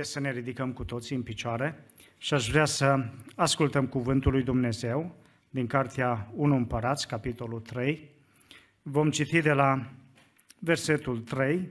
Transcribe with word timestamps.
Haideți 0.00 0.18
să 0.18 0.28
ne 0.28 0.38
ridicăm 0.38 0.72
cu 0.72 0.84
toții 0.84 1.16
în 1.16 1.22
picioare 1.22 1.84
și 2.18 2.34
aș 2.34 2.48
vrea 2.48 2.64
să 2.64 3.04
ascultăm 3.36 3.86
cuvântul 3.86 4.32
lui 4.32 4.42
Dumnezeu 4.42 5.14
din 5.50 5.66
Cartea 5.66 6.30
1 6.34 6.56
Împărați, 6.56 7.08
capitolul 7.08 7.60
3. 7.60 8.08
Vom 8.82 9.10
citi 9.10 9.40
de 9.40 9.52
la 9.52 9.90
versetul 10.58 11.20
3 11.20 11.68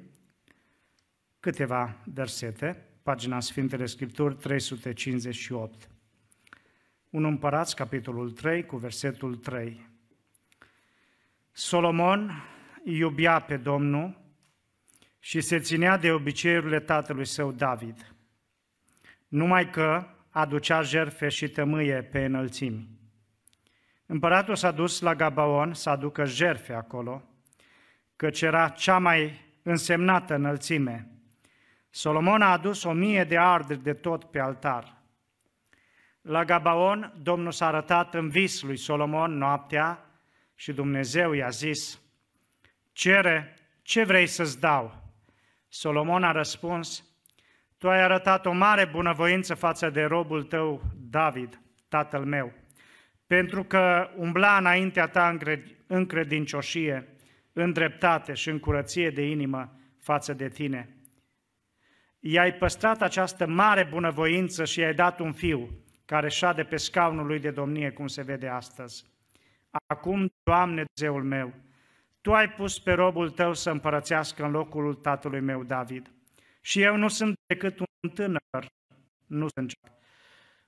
câteva 1.40 1.96
versete, 2.04 2.86
pagina 3.04 3.40
Sfintele 3.40 3.86
Scripturi 3.86 4.36
358. 4.36 5.90
1 7.10 7.28
Împărați, 7.28 7.76
capitolul 7.76 8.32
3, 8.32 8.66
cu 8.66 8.78
versetul 8.78 9.36
3. 9.36 9.90
Solomon 11.52 12.32
iubea 12.84 13.40
pe 13.40 13.58
Domnul 13.58 14.22
și 15.20 15.42
se 15.42 15.60
ținea 15.60 15.98
de 15.98 16.12
obiceiurile 16.12 16.80
tatălui 16.80 17.26
său 17.26 17.52
David, 17.52 18.14
numai 19.30 19.70
că 19.70 20.08
aducea 20.30 20.82
jerfe 20.82 21.30
și 21.30 21.50
tămâie 21.50 22.02
pe 22.02 22.26
înălțimi. 22.26 22.88
Împăratul 24.06 24.56
s-a 24.56 24.72
dus 24.72 25.00
la 25.00 25.16
Gabaon 25.16 25.74
să 25.74 25.90
aducă 25.90 26.26
jerfe 26.26 26.74
acolo, 26.74 27.24
căci 28.16 28.42
era 28.42 28.70
cea 28.70 28.98
mai 28.98 29.46
însemnată 29.64 30.34
înălțime. 30.36 31.08
Solomon 31.90 32.42
a 32.42 32.52
adus 32.52 32.84
o 32.84 32.92
mie 32.92 33.24
de 33.24 33.38
arderi 33.38 33.84
de 33.84 33.94
tot 33.94 34.24
pe 34.24 34.40
altar. 34.40 34.98
La 36.22 36.46
Gabaon, 36.46 37.14
Domnul 37.22 37.52
s-a 37.52 37.68
arătat 37.68 38.14
în 38.14 38.30
vis 38.30 38.62
lui 38.62 38.78
Solomon 38.78 39.38
noaptea 39.38 40.06
și 40.56 40.74
Dumnezeu 40.74 41.32
i-a 41.32 41.50
zis, 41.50 42.00
cere 42.92 43.54
ce 43.82 44.04
vrei 44.04 44.28
să-ți 44.28 44.60
dau 44.60 45.00
Solomon 45.68 46.24
a 46.24 46.32
răspuns, 46.32 47.09
Tu 47.80 47.90
ai 47.90 48.02
arătat 48.02 48.46
o 48.46 48.52
mare 48.52 48.86
bunăvoință 48.86 49.54
față 49.54 49.90
de 49.90 50.04
robul 50.04 50.44
tău, 50.44 50.82
David, 51.10 51.62
tatăl 51.88 52.26
meu, 52.26 52.54
pentru 53.28 53.64
că 53.64 54.10
umbla 54.16 54.58
înaintea 54.58 55.08
ta 55.08 55.38
în 55.88 56.06
credincioșie, 56.06 57.08
în 57.54 57.74
dreptate 57.74 58.34
și 58.34 58.50
în 58.50 58.60
curăție 58.60 59.10
de 59.10 59.30
inimă 59.30 59.80
față 60.00 60.34
de 60.34 60.50
tine. 60.50 60.90
I-ai 62.20 62.54
păstrat 62.54 63.02
această 63.02 63.48
mare 63.48 63.84
bunăvoință 63.84 64.66
și 64.66 64.80
i-ai 64.80 64.94
dat 64.94 65.20
un 65.20 65.32
fiu 65.32 65.70
care 66.06 66.30
șade 66.30 66.64
pe 66.64 66.78
scaunul 66.78 67.26
lui 67.26 67.40
de 67.40 67.52
domnie, 67.52 67.92
cum 67.92 68.08
se 68.08 68.22
vede 68.22 68.48
astăzi. 68.48 69.06
Acum, 69.88 70.32
Doamne, 70.44 70.86
Zeul 70.96 71.24
meu, 71.24 71.54
tu 72.22 72.34
ai 72.34 72.50
pus 72.50 72.80
pe 72.80 72.92
robul 72.92 73.30
tău 73.30 73.54
să 73.54 73.70
împărățească 73.70 74.44
în 74.44 74.52
locul 74.52 74.94
tatălui 74.94 75.40
meu 75.40 75.64
David. 75.64 76.12
Și 76.70 76.82
eu 76.82 76.96
nu 76.96 77.08
sunt 77.08 77.36
decât 77.46 77.80
un 77.80 78.10
tânăr, 78.10 78.68
nu 79.26 79.48
sunt. 79.48 79.74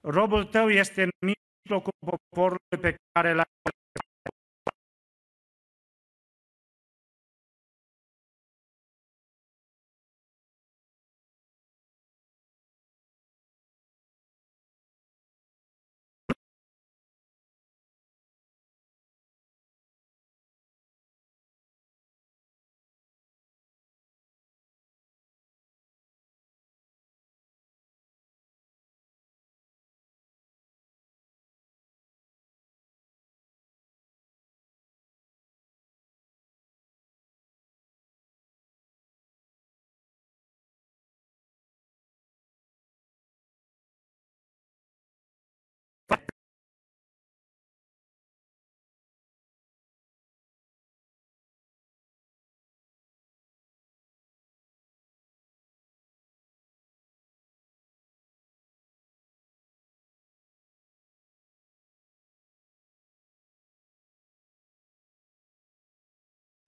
Robul 0.02 0.46
tău 0.46 0.70
este 0.70 1.02
în 1.02 1.10
mijlocul 1.20 1.94
poporului 2.06 2.78
pe 2.82 2.96
care 3.12 3.34
l-ai 3.34 3.52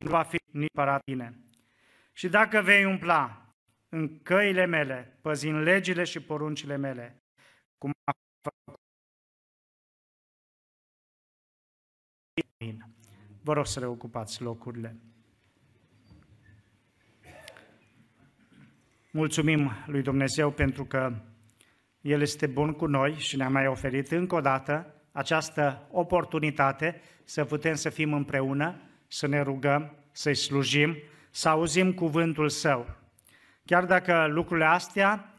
nu 0.04 0.10
va 0.10 0.24
fi 0.24 0.38
neapărat 0.52 1.04
tine. 1.04 1.38
Și 2.14 2.30
dacă 2.30 2.62
vei 2.62 2.86
umpla 2.86 3.54
în 3.90 4.22
căile 4.22 4.66
mele, 4.66 5.18
păzind 5.22 5.62
legile 5.62 6.04
și 6.04 6.20
poruncile 6.20 6.76
mele, 6.76 7.24
cum 7.78 7.92
a 8.04 8.12
făcut 8.42 8.82
Vă 13.42 13.54
rog 13.54 13.66
să 13.66 13.80
reocupați 13.80 14.42
locurile. 14.42 14.96
Mulțumim 19.12 19.72
lui 19.86 20.02
Dumnezeu 20.02 20.52
pentru 20.52 20.86
că 20.86 21.14
El 22.02 22.22
este 22.22 22.48
bun 22.48 22.74
cu 22.74 22.86
noi 22.86 23.14
și 23.14 23.36
ne-a 23.36 23.50
mai 23.50 23.68
oferit 23.68 24.12
încă 24.12 24.36
o 24.36 24.42
dată 24.42 25.02
această 25.12 25.88
oportunitate 25.92 27.02
să 27.24 27.46
putem 27.46 27.76
să 27.76 27.90
fim 27.90 28.14
împreună 28.14 28.93
să 29.14 29.28
ne 29.28 29.42
rugăm, 29.42 29.96
să-i 30.12 30.36
slujim, 30.36 30.98
să 31.30 31.50
auzim 31.50 31.94
cuvântul 31.94 32.50
Său. 32.50 32.96
Chiar 33.66 33.86
dacă 33.86 34.28
lucrurile 34.30 34.66
astea 34.66 35.34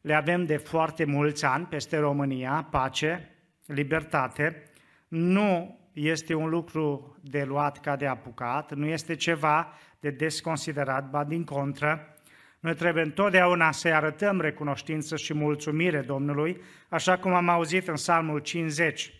le 0.00 0.14
avem 0.14 0.44
de 0.44 0.56
foarte 0.56 1.04
mulți 1.04 1.44
ani 1.44 1.66
peste 1.66 1.98
România, 1.98 2.68
pace, 2.70 3.30
libertate, 3.66 4.62
nu 5.08 5.78
este 5.92 6.34
un 6.34 6.48
lucru 6.48 7.16
de 7.20 7.44
luat 7.44 7.80
ca 7.80 7.96
de 7.96 8.06
apucat, 8.06 8.74
nu 8.74 8.86
este 8.86 9.14
ceva 9.14 9.72
de 10.00 10.10
desconsiderat, 10.10 11.10
ba 11.10 11.24
din 11.24 11.44
contră, 11.44 12.16
noi 12.60 12.74
trebuie 12.74 13.02
întotdeauna 13.02 13.72
să-i 13.72 13.92
arătăm 13.92 14.40
recunoștință 14.40 15.16
și 15.16 15.34
mulțumire 15.34 16.00
Domnului, 16.00 16.60
așa 16.88 17.18
cum 17.18 17.34
am 17.34 17.48
auzit 17.48 17.88
în 17.88 17.94
Psalmul 17.94 18.38
50. 18.38 19.12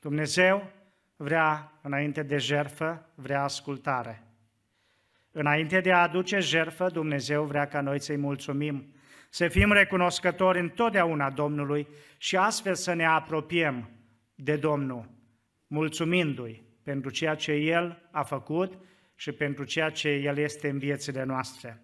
Dumnezeu 0.00 0.70
vrea, 1.16 1.78
înainte 1.82 2.22
de 2.22 2.36
jerfă, 2.36 3.10
vrea 3.14 3.42
ascultare. 3.42 4.22
Înainte 5.30 5.80
de 5.80 5.92
a 5.92 6.02
aduce 6.02 6.38
jerfă, 6.38 6.88
Dumnezeu 6.88 7.44
vrea 7.44 7.66
ca 7.66 7.80
noi 7.80 8.00
să-i 8.00 8.16
mulțumim, 8.16 8.94
să 9.30 9.48
fim 9.48 9.72
recunoscători 9.72 10.60
întotdeauna 10.60 11.30
Domnului 11.30 11.88
și 12.18 12.36
astfel 12.36 12.74
să 12.74 12.92
ne 12.94 13.06
apropiem 13.06 13.90
de 14.34 14.56
Domnul, 14.56 15.10
mulțumindu-i 15.66 16.64
pentru 16.82 17.10
ceea 17.10 17.34
ce 17.34 17.52
El 17.52 18.08
a 18.10 18.22
făcut 18.22 18.78
și 19.14 19.32
pentru 19.32 19.64
ceea 19.64 19.90
ce 19.90 20.08
El 20.08 20.38
este 20.38 20.68
în 20.68 20.78
viețile 20.78 21.24
noastre. 21.24 21.82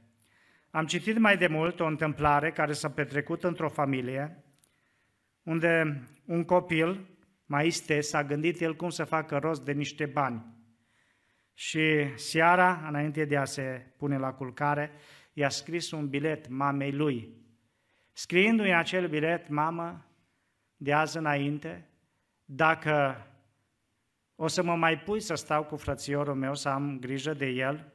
Am 0.70 0.86
citit 0.86 1.18
mai 1.18 1.36
de 1.36 1.46
mult 1.46 1.80
o 1.80 1.86
întâmplare 1.86 2.50
care 2.50 2.72
s-a 2.72 2.90
petrecut 2.90 3.44
într-o 3.44 3.68
familie, 3.68 4.44
unde 5.42 6.02
un 6.24 6.44
copil 6.44 7.06
mai 7.46 7.66
este, 7.66 8.00
s-a 8.00 8.24
gândit 8.24 8.60
el 8.60 8.76
cum 8.76 8.90
să 8.90 9.04
facă 9.04 9.38
rost 9.38 9.64
de 9.64 9.72
niște 9.72 10.06
bani. 10.06 10.44
Și 11.54 12.16
seara, 12.16 12.86
înainte 12.88 13.24
de 13.24 13.36
a 13.36 13.44
se 13.44 13.92
pune 13.96 14.18
la 14.18 14.32
culcare, 14.32 14.90
i-a 15.32 15.48
scris 15.48 15.90
un 15.90 16.08
bilet 16.08 16.48
mamei 16.48 16.92
lui. 16.92 17.40
Scriindu-i 18.12 18.70
în 18.70 18.76
acel 18.76 19.08
bilet, 19.08 19.48
mamă, 19.48 20.06
de 20.76 20.92
azi 20.92 21.16
înainte, 21.16 21.88
dacă 22.44 23.26
o 24.34 24.46
să 24.46 24.62
mă 24.62 24.76
mai 24.76 24.98
pui 24.98 25.20
să 25.20 25.34
stau 25.34 25.64
cu 25.64 25.76
frățiorul 25.76 26.34
meu, 26.34 26.54
să 26.54 26.68
am 26.68 26.98
grijă 26.98 27.34
de 27.34 27.46
el, 27.46 27.92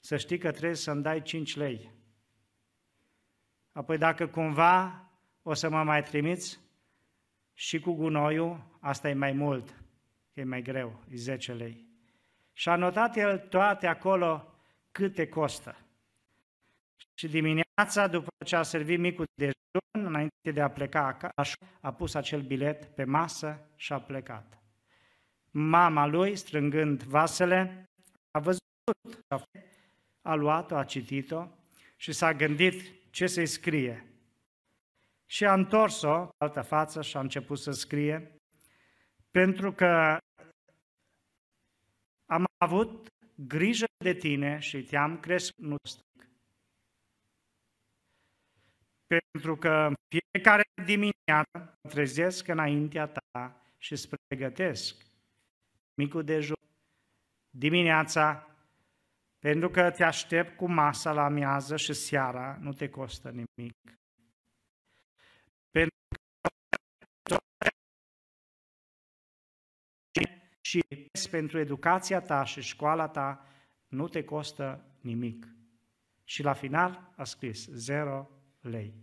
să 0.00 0.16
știi 0.16 0.38
că 0.38 0.50
trebuie 0.50 0.74
să-mi 0.74 1.02
dai 1.02 1.22
5 1.22 1.56
lei. 1.56 1.90
Apoi 3.72 3.98
dacă 3.98 4.26
cumva 4.26 5.04
o 5.42 5.54
să 5.54 5.68
mă 5.68 5.82
mai 5.82 6.02
trimiți, 6.02 6.60
și 7.60 7.80
cu 7.80 7.92
gunoiul, 7.92 8.78
asta 8.80 9.08
e 9.08 9.14
mai 9.14 9.32
mult, 9.32 9.82
e 10.32 10.44
mai 10.44 10.62
greu, 10.62 11.02
e 11.10 11.16
10 11.16 11.52
lei. 11.52 11.86
Și 12.52 12.68
a 12.68 12.76
notat 12.76 13.16
el 13.16 13.38
toate 13.38 13.86
acolo 13.86 14.54
câte 14.90 15.28
costă. 15.28 15.76
Și 17.14 17.28
dimineața, 17.28 18.06
după 18.06 18.28
ce 18.44 18.56
a 18.56 18.62
servit 18.62 18.98
micul 18.98 19.24
dejun, 19.34 20.06
înainte 20.06 20.50
de 20.52 20.60
a 20.60 20.70
pleca 20.70 21.06
acasă, 21.06 21.56
a 21.80 21.92
pus 21.92 22.14
acel 22.14 22.40
bilet 22.40 22.84
pe 22.84 23.04
masă 23.04 23.68
și 23.76 23.92
a 23.92 24.00
plecat. 24.00 24.62
Mama 25.50 26.06
lui, 26.06 26.36
strângând 26.36 27.02
vasele, 27.02 27.90
a 28.30 28.38
văzut, 28.38 28.60
a 30.22 30.34
luat-o, 30.34 30.76
a 30.76 30.84
citit-o 30.84 31.46
și 31.96 32.12
s-a 32.12 32.32
gândit 32.32 33.10
ce 33.10 33.26
să-i 33.26 33.46
scrie. 33.46 34.09
Și 35.30 35.44
a 35.44 35.52
întors-o 35.52 36.28
altă 36.38 36.62
față 36.62 37.02
și 37.02 37.16
a 37.16 37.20
început 37.20 37.58
să 37.58 37.70
scrie, 37.70 38.36
pentru 39.30 39.72
că 39.72 40.18
am 42.26 42.44
avut 42.56 43.08
grijă 43.34 43.86
de 44.04 44.14
tine 44.14 44.58
și 44.58 44.82
te-am 44.82 45.20
crescut. 45.20 45.80
Pentru 49.06 49.56
că 49.56 49.92
fiecare 50.08 50.62
dimineață 50.84 51.78
trezesc 51.88 52.48
înaintea 52.48 53.06
ta 53.06 53.62
și 53.78 53.92
îți 53.92 54.08
pregătesc 54.08 55.06
micul 55.94 56.24
dejun 56.24 56.56
dimineața, 57.50 58.56
pentru 59.38 59.70
că 59.70 59.90
te 59.90 60.04
aștept 60.04 60.56
cu 60.56 60.66
masa 60.66 61.12
la 61.12 61.24
amiază 61.24 61.76
și 61.76 61.92
seara, 61.92 62.58
nu 62.60 62.72
te 62.72 62.88
costă 62.88 63.30
nimic. 63.30 63.74
Pentru 65.70 65.96
că 67.22 67.36
și 70.70 71.28
pentru 71.30 71.58
educația 71.58 72.20
ta 72.20 72.44
și 72.44 72.60
școala 72.60 73.08
ta 73.08 73.46
nu 73.88 74.08
te 74.08 74.24
costă 74.24 74.84
nimic. 75.00 75.46
Și 76.24 76.42
la 76.42 76.52
final 76.52 77.12
a 77.16 77.24
scris 77.24 77.68
zero 77.68 78.30
lei. 78.60 78.94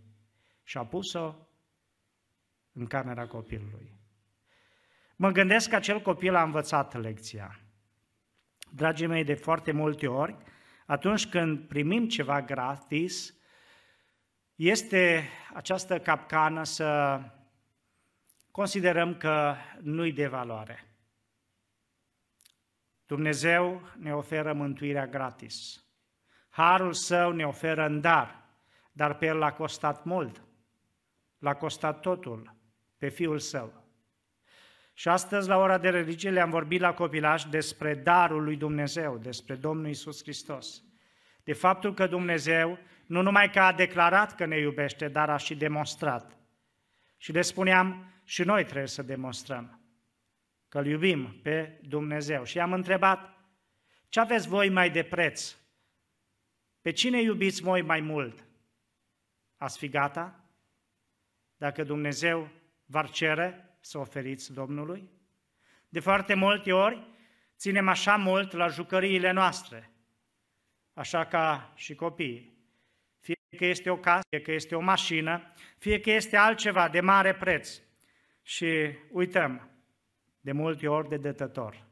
Și 0.62 0.78
a 0.78 0.84
pus-o 0.84 1.34
în 2.72 2.86
camera 2.86 3.26
copilului. 3.26 3.96
Mă 5.16 5.30
gândesc 5.30 5.68
că 5.68 5.76
acel 5.76 6.00
copil 6.00 6.34
a 6.34 6.42
învățat 6.42 7.00
lecția. 7.00 7.60
Dragii 8.70 9.06
mei, 9.06 9.24
de 9.24 9.34
foarte 9.34 9.72
multe 9.72 10.06
ori, 10.06 10.36
atunci 10.86 11.28
când 11.28 11.68
primim 11.68 12.08
ceva 12.08 12.42
gratis, 12.42 13.34
este 14.54 15.28
această 15.54 16.00
capcană 16.00 16.64
să 16.64 17.20
considerăm 18.50 19.16
că 19.16 19.54
nu-i 19.80 20.12
de 20.12 20.26
valoare. 20.26 20.87
Dumnezeu 23.08 23.82
ne 23.98 24.14
oferă 24.14 24.52
mântuirea 24.52 25.06
gratis. 25.06 25.84
Harul 26.48 26.92
său 26.92 27.32
ne 27.32 27.46
oferă 27.46 27.86
în 27.86 28.00
dar, 28.00 28.44
dar 28.92 29.14
pe 29.14 29.26
el 29.26 29.36
l-a 29.36 29.52
costat 29.52 30.04
mult. 30.04 30.42
L-a 31.38 31.54
costat 31.54 32.00
totul 32.00 32.56
pe 32.98 33.08
fiul 33.08 33.38
său. 33.38 33.84
Și 34.92 35.08
astăzi, 35.08 35.48
la 35.48 35.56
ora 35.56 35.78
de 35.78 35.88
religie, 35.88 36.30
le-am 36.30 36.50
vorbit 36.50 36.80
la 36.80 36.94
copilaj 36.94 37.44
despre 37.44 37.94
darul 37.94 38.44
lui 38.44 38.56
Dumnezeu, 38.56 39.18
despre 39.18 39.54
Domnul 39.54 39.88
Isus 39.88 40.22
Hristos. 40.22 40.82
De 41.44 41.52
faptul 41.52 41.94
că 41.94 42.06
Dumnezeu 42.06 42.78
nu 43.06 43.22
numai 43.22 43.50
că 43.50 43.60
a 43.60 43.72
declarat 43.72 44.34
că 44.34 44.44
ne 44.44 44.58
iubește, 44.58 45.08
dar 45.08 45.30
a 45.30 45.36
și 45.36 45.56
demonstrat. 45.56 46.38
Și 47.16 47.32
le 47.32 47.42
spuneam, 47.42 48.12
și 48.24 48.42
noi 48.42 48.64
trebuie 48.64 48.86
să 48.86 49.02
demonstrăm 49.02 49.77
că 50.68 50.78
îl 50.78 50.86
iubim 50.86 51.38
pe 51.42 51.80
Dumnezeu. 51.82 52.44
Și 52.44 52.58
am 52.58 52.72
întrebat, 52.72 53.38
ce 54.08 54.20
aveți 54.20 54.48
voi 54.48 54.68
mai 54.68 54.90
de 54.90 55.02
preț? 55.02 55.56
Pe 56.80 56.90
cine 56.90 57.22
iubiți 57.22 57.62
voi 57.62 57.82
mai 57.82 58.00
mult? 58.00 58.44
Ați 59.56 59.78
fi 59.78 59.88
gata? 59.88 60.44
Dacă 61.56 61.84
Dumnezeu 61.84 62.48
v-ar 62.84 63.10
cere 63.10 63.76
să 63.80 63.98
oferiți 63.98 64.52
Domnului? 64.52 65.10
De 65.88 66.00
foarte 66.00 66.34
multe 66.34 66.72
ori 66.72 67.06
ținem 67.56 67.88
așa 67.88 68.16
mult 68.16 68.52
la 68.52 68.66
jucăriile 68.66 69.30
noastre, 69.30 69.90
așa 70.92 71.26
ca 71.26 71.72
și 71.76 71.94
copiii. 71.94 72.56
Fie 73.18 73.34
că 73.56 73.64
este 73.64 73.90
o 73.90 73.96
casă, 73.96 74.26
fie 74.28 74.40
că 74.40 74.52
este 74.52 74.74
o 74.74 74.80
mașină, 74.80 75.52
fie 75.78 76.00
că 76.00 76.10
este 76.10 76.36
altceva 76.36 76.88
de 76.88 77.00
mare 77.00 77.34
preț. 77.34 77.80
Și 78.42 78.98
uităm 79.10 79.70
de 80.48 80.54
multe 80.54 80.88
ori 80.88 81.08
de 81.08 81.16
dătător. 81.16 81.84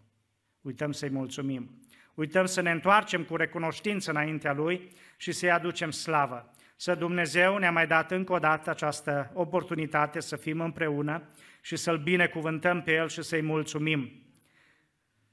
Uităm 0.60 0.92
să-i 0.92 1.10
mulțumim. 1.10 1.80
Uităm 2.14 2.46
să 2.46 2.60
ne 2.60 2.70
întoarcem 2.70 3.24
cu 3.24 3.36
recunoștință 3.36 4.10
înaintea 4.10 4.52
Lui 4.52 4.90
și 5.16 5.32
să-i 5.32 5.50
aducem 5.50 5.90
slavă. 5.90 6.50
Să 6.76 6.94
Dumnezeu 6.94 7.58
ne-a 7.58 7.70
mai 7.70 7.86
dat 7.86 8.10
încă 8.10 8.32
o 8.32 8.38
dată 8.38 8.70
această 8.70 9.30
oportunitate 9.34 10.20
să 10.20 10.36
fim 10.36 10.60
împreună 10.60 11.22
și 11.60 11.76
să-L 11.76 11.98
binecuvântăm 11.98 12.82
pe 12.82 12.92
El 12.92 13.08
și 13.08 13.22
să-i 13.22 13.42
mulțumim. 13.42 14.10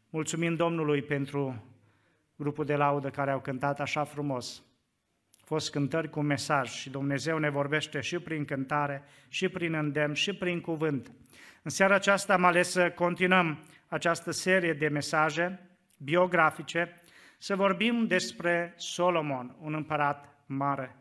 Mulțumim 0.09 0.55
Domnului 0.55 1.01
pentru 1.01 1.63
grupul 2.35 2.65
de 2.65 2.75
laudă 2.75 3.09
care 3.09 3.31
au 3.31 3.39
cântat 3.39 3.79
așa 3.79 4.03
frumos. 4.03 4.63
Au 5.39 5.45
fost 5.45 5.71
cântări 5.71 6.09
cu 6.09 6.21
mesaj 6.21 6.69
și 6.69 6.89
Dumnezeu 6.89 7.37
ne 7.37 7.49
vorbește 7.49 8.01
și 8.01 8.19
prin 8.19 8.45
cântare, 8.45 9.03
și 9.27 9.49
prin 9.49 9.73
îndemn, 9.73 10.13
și 10.13 10.33
prin 10.33 10.61
cuvânt. 10.61 11.11
În 11.65 11.71
seara 11.71 11.95
aceasta 11.95 12.33
am 12.33 12.43
ales 12.43 12.69
să 12.69 12.91
continuăm 12.91 13.63
această 13.87 14.31
serie 14.31 14.73
de 14.73 14.87
mesaje 14.87 15.69
biografice, 15.97 17.01
să 17.37 17.55
vorbim 17.55 18.07
despre 18.07 18.73
Solomon, 18.75 19.55
un 19.59 19.73
împărat 19.73 20.43
mare. 20.45 20.95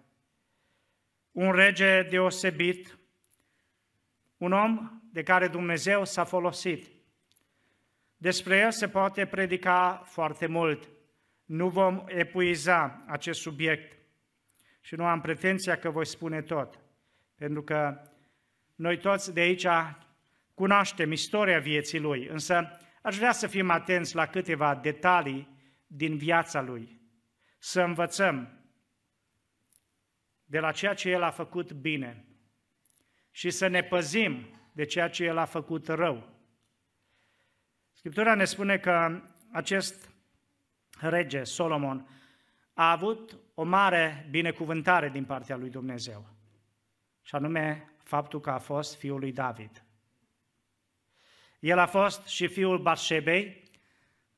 Un 1.32 1.52
rege 1.52 2.02
deosebit, 2.02 2.98
un 4.36 4.52
om 4.52 5.00
de 5.12 5.22
care 5.22 5.48
Dumnezeu 5.48 6.04
s-a 6.04 6.24
folosit. 6.24 6.86
Despre 8.16 8.56
el 8.58 8.70
se 8.70 8.88
poate 8.88 9.26
predica 9.26 10.02
foarte 10.04 10.46
mult. 10.46 10.88
Nu 11.44 11.68
vom 11.68 12.04
epuiza 12.06 13.02
acest 13.06 13.40
subiect 13.40 13.98
și 14.80 14.94
nu 14.94 15.04
am 15.04 15.20
pretenția 15.20 15.76
că 15.78 15.90
voi 15.90 16.06
spune 16.06 16.42
tot, 16.42 16.78
pentru 17.34 17.62
că 17.62 18.02
noi 18.74 18.98
toți 18.98 19.34
de 19.34 19.40
aici 19.40 19.66
cunoaștem 20.62 21.12
istoria 21.12 21.58
vieții 21.58 21.98
lui, 21.98 22.26
însă 22.26 22.78
aș 23.02 23.16
vrea 23.16 23.32
să 23.32 23.46
fim 23.46 23.70
atenți 23.70 24.14
la 24.14 24.26
câteva 24.26 24.74
detalii 24.74 25.48
din 25.86 26.16
viața 26.16 26.60
lui, 26.60 27.00
să 27.58 27.82
învățăm 27.82 28.64
de 30.44 30.58
la 30.58 30.72
ceea 30.72 30.94
ce 30.94 31.10
el 31.10 31.22
a 31.22 31.30
făcut 31.30 31.72
bine 31.72 32.24
și 33.30 33.50
să 33.50 33.66
ne 33.66 33.82
păzim 33.82 34.60
de 34.72 34.84
ceea 34.84 35.08
ce 35.08 35.24
el 35.24 35.36
a 35.36 35.44
făcut 35.44 35.88
rău. 35.88 36.28
Scriptura 37.92 38.34
ne 38.34 38.44
spune 38.44 38.78
că 38.78 39.22
acest 39.52 40.10
rege, 41.00 41.44
Solomon, 41.44 42.08
a 42.72 42.90
avut 42.90 43.38
o 43.54 43.62
mare 43.62 44.26
binecuvântare 44.30 45.08
din 45.08 45.24
partea 45.24 45.56
lui 45.56 45.70
Dumnezeu, 45.70 46.28
și 47.22 47.34
anume 47.34 47.94
faptul 48.02 48.40
că 48.40 48.50
a 48.50 48.58
fost 48.58 48.98
fiul 48.98 49.18
lui 49.18 49.32
David. 49.32 49.84
El 51.62 51.78
a 51.78 51.86
fost 51.86 52.26
și 52.26 52.46
fiul 52.46 52.78
Batșebei, 52.78 53.70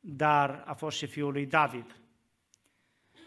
dar 0.00 0.62
a 0.66 0.72
fost 0.72 0.96
și 0.96 1.06
fiul 1.06 1.32
lui 1.32 1.46
David. 1.46 1.96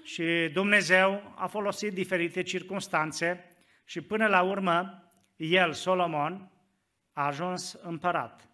Și 0.03 0.49
Dumnezeu 0.53 1.33
a 1.35 1.47
folosit 1.47 1.93
diferite 1.93 2.41
circunstanțe 2.41 3.47
și 3.85 4.01
până 4.01 4.27
la 4.27 4.41
urmă, 4.41 5.03
el, 5.35 5.73
Solomon, 5.73 6.51
a 7.13 7.25
ajuns 7.25 7.73
împărat. 7.73 8.49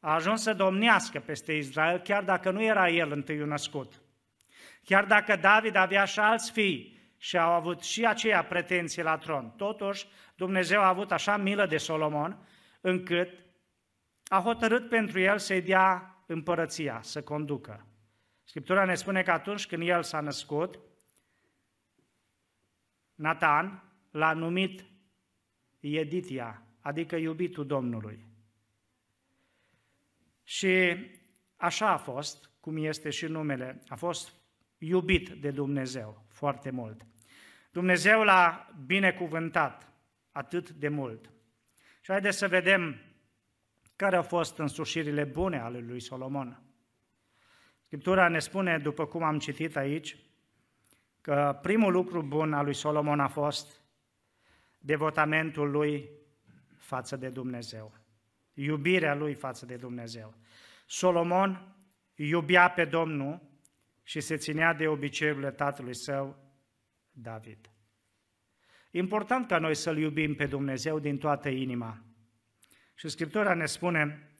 A 0.00 0.14
ajuns 0.14 0.42
să 0.42 0.52
domnească 0.52 1.20
peste 1.20 1.52
Israel, 1.52 1.98
chiar 1.98 2.24
dacă 2.24 2.50
nu 2.50 2.62
era 2.62 2.88
el 2.90 3.12
întâi 3.12 3.36
născut. 3.36 4.00
Chiar 4.84 5.04
dacă 5.04 5.36
David 5.36 5.74
avea 5.74 6.04
și 6.04 6.18
alți 6.18 6.52
fii 6.52 6.98
și 7.18 7.38
au 7.38 7.52
avut 7.52 7.82
și 7.82 8.06
aceea 8.06 8.44
pretenție 8.44 9.02
la 9.02 9.16
tron. 9.16 9.52
Totuși, 9.56 10.06
Dumnezeu 10.36 10.80
a 10.80 10.88
avut 10.88 11.12
așa 11.12 11.36
milă 11.36 11.66
de 11.66 11.76
Solomon, 11.76 12.46
încât 12.80 13.44
a 14.28 14.40
hotărât 14.40 14.88
pentru 14.88 15.20
el 15.20 15.38
să-i 15.38 15.62
dea 15.62 16.16
împărăția, 16.26 17.00
să 17.02 17.22
conducă. 17.22 17.86
Scriptura 18.44 18.84
ne 18.84 18.94
spune 18.94 19.22
că 19.22 19.30
atunci 19.30 19.66
când 19.66 19.88
el 19.88 20.02
s-a 20.02 20.20
născut, 20.20 20.78
Nathan 23.14 23.92
l-a 24.10 24.32
numit 24.32 24.84
Ieditia, 25.80 26.62
adică 26.80 27.16
iubitul 27.16 27.66
Domnului. 27.66 28.26
Și 30.42 30.96
așa 31.56 31.90
a 31.90 31.96
fost, 31.96 32.50
cum 32.60 32.76
este 32.76 33.10
și 33.10 33.26
numele, 33.26 33.82
a 33.88 33.94
fost 33.94 34.32
iubit 34.78 35.28
de 35.28 35.50
Dumnezeu 35.50 36.24
foarte 36.28 36.70
mult. 36.70 37.06
Dumnezeu 37.70 38.22
l-a 38.22 38.74
binecuvântat 38.86 39.92
atât 40.32 40.70
de 40.70 40.88
mult. 40.88 41.30
Și 42.00 42.10
haideți 42.10 42.38
să 42.38 42.48
vedem 42.48 43.05
care 43.96 44.16
au 44.16 44.22
fost 44.22 44.58
însușirile 44.58 45.24
bune 45.24 45.58
ale 45.58 45.78
lui 45.78 46.00
Solomon. 46.00 46.60
Scriptura 47.80 48.28
ne 48.28 48.38
spune, 48.38 48.78
după 48.78 49.06
cum 49.06 49.22
am 49.22 49.38
citit 49.38 49.76
aici, 49.76 50.16
că 51.20 51.58
primul 51.62 51.92
lucru 51.92 52.22
bun 52.22 52.52
al 52.52 52.64
lui 52.64 52.74
Solomon 52.74 53.20
a 53.20 53.28
fost 53.28 53.82
devotamentul 54.78 55.70
lui 55.70 56.10
față 56.78 57.16
de 57.16 57.28
Dumnezeu. 57.28 57.94
Iubirea 58.52 59.14
lui 59.14 59.34
față 59.34 59.66
de 59.66 59.76
Dumnezeu. 59.76 60.34
Solomon 60.86 61.76
iubea 62.14 62.70
pe 62.70 62.84
Domnul 62.84 63.40
și 64.02 64.20
se 64.20 64.36
ținea 64.36 64.74
de 64.74 64.88
obiceiurile 64.88 65.50
tatălui 65.50 65.94
său, 65.94 66.36
David. 67.10 67.70
important 68.90 69.46
ca 69.46 69.58
noi 69.58 69.74
să-L 69.74 69.98
iubim 69.98 70.34
pe 70.34 70.46
Dumnezeu 70.46 70.98
din 70.98 71.18
toată 71.18 71.48
inima. 71.48 72.05
Și 72.98 73.08
Scriptura 73.08 73.54
ne 73.54 73.66
spune 73.66 74.30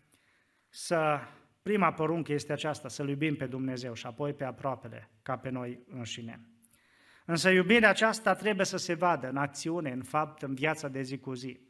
să, 0.69 1.19
prima 1.63 1.93
poruncă 1.93 2.33
este 2.33 2.53
aceasta, 2.53 2.89
să-L 2.89 3.09
iubim 3.09 3.37
pe 3.37 3.47
Dumnezeu 3.47 3.95
și 3.95 4.07
apoi 4.07 4.33
pe 4.33 4.45
aproapele, 4.45 5.11
ca 5.23 5.37
pe 5.37 5.51
noi 5.51 5.81
înșine. 5.89 6.41
Însă 7.25 7.51
iubirea 7.51 7.89
aceasta 7.89 8.35
trebuie 8.35 8.67
să 8.67 8.77
se 8.77 8.95
vadă 8.95 9.29
în 9.29 9.37
acțiune, 9.37 9.91
în 9.91 10.03
fapt, 10.03 10.43
în 10.43 10.55
viața 10.55 10.89
de 10.89 11.03
zi 11.03 11.19
cu 11.19 11.33
zi. 11.33 11.61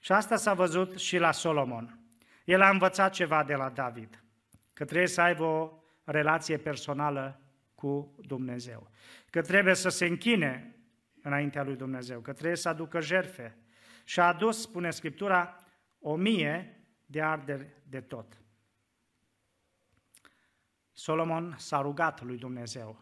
Și 0.00 0.12
asta 0.12 0.36
s-a 0.36 0.54
văzut 0.54 0.98
și 0.98 1.18
la 1.18 1.32
Solomon. 1.32 2.00
El 2.44 2.60
a 2.60 2.70
învățat 2.70 3.12
ceva 3.12 3.44
de 3.44 3.54
la 3.54 3.68
David, 3.68 4.24
că 4.72 4.84
trebuie 4.84 5.08
să 5.08 5.20
aibă 5.20 5.44
o 5.44 5.72
relație 6.04 6.56
personală 6.56 7.40
cu 7.74 8.14
Dumnezeu, 8.26 8.90
că 9.30 9.42
trebuie 9.42 9.74
să 9.74 9.88
se 9.88 10.06
închine 10.06 10.76
înaintea 11.22 11.62
lui 11.62 11.76
Dumnezeu, 11.76 12.20
că 12.20 12.32
trebuie 12.32 12.56
să 12.56 12.68
aducă 12.68 13.00
jerfe. 13.00 13.56
Și 14.04 14.20
a 14.20 14.26
adus, 14.26 14.60
spune 14.60 14.90
Scriptura, 14.90 15.65
o 16.08 16.16
mie 16.16 16.84
de 17.06 17.22
arderi 17.22 17.66
de 17.88 18.00
tot. 18.00 18.40
Solomon 20.92 21.54
s-a 21.58 21.80
rugat 21.80 22.22
lui 22.22 22.36
Dumnezeu. 22.38 22.96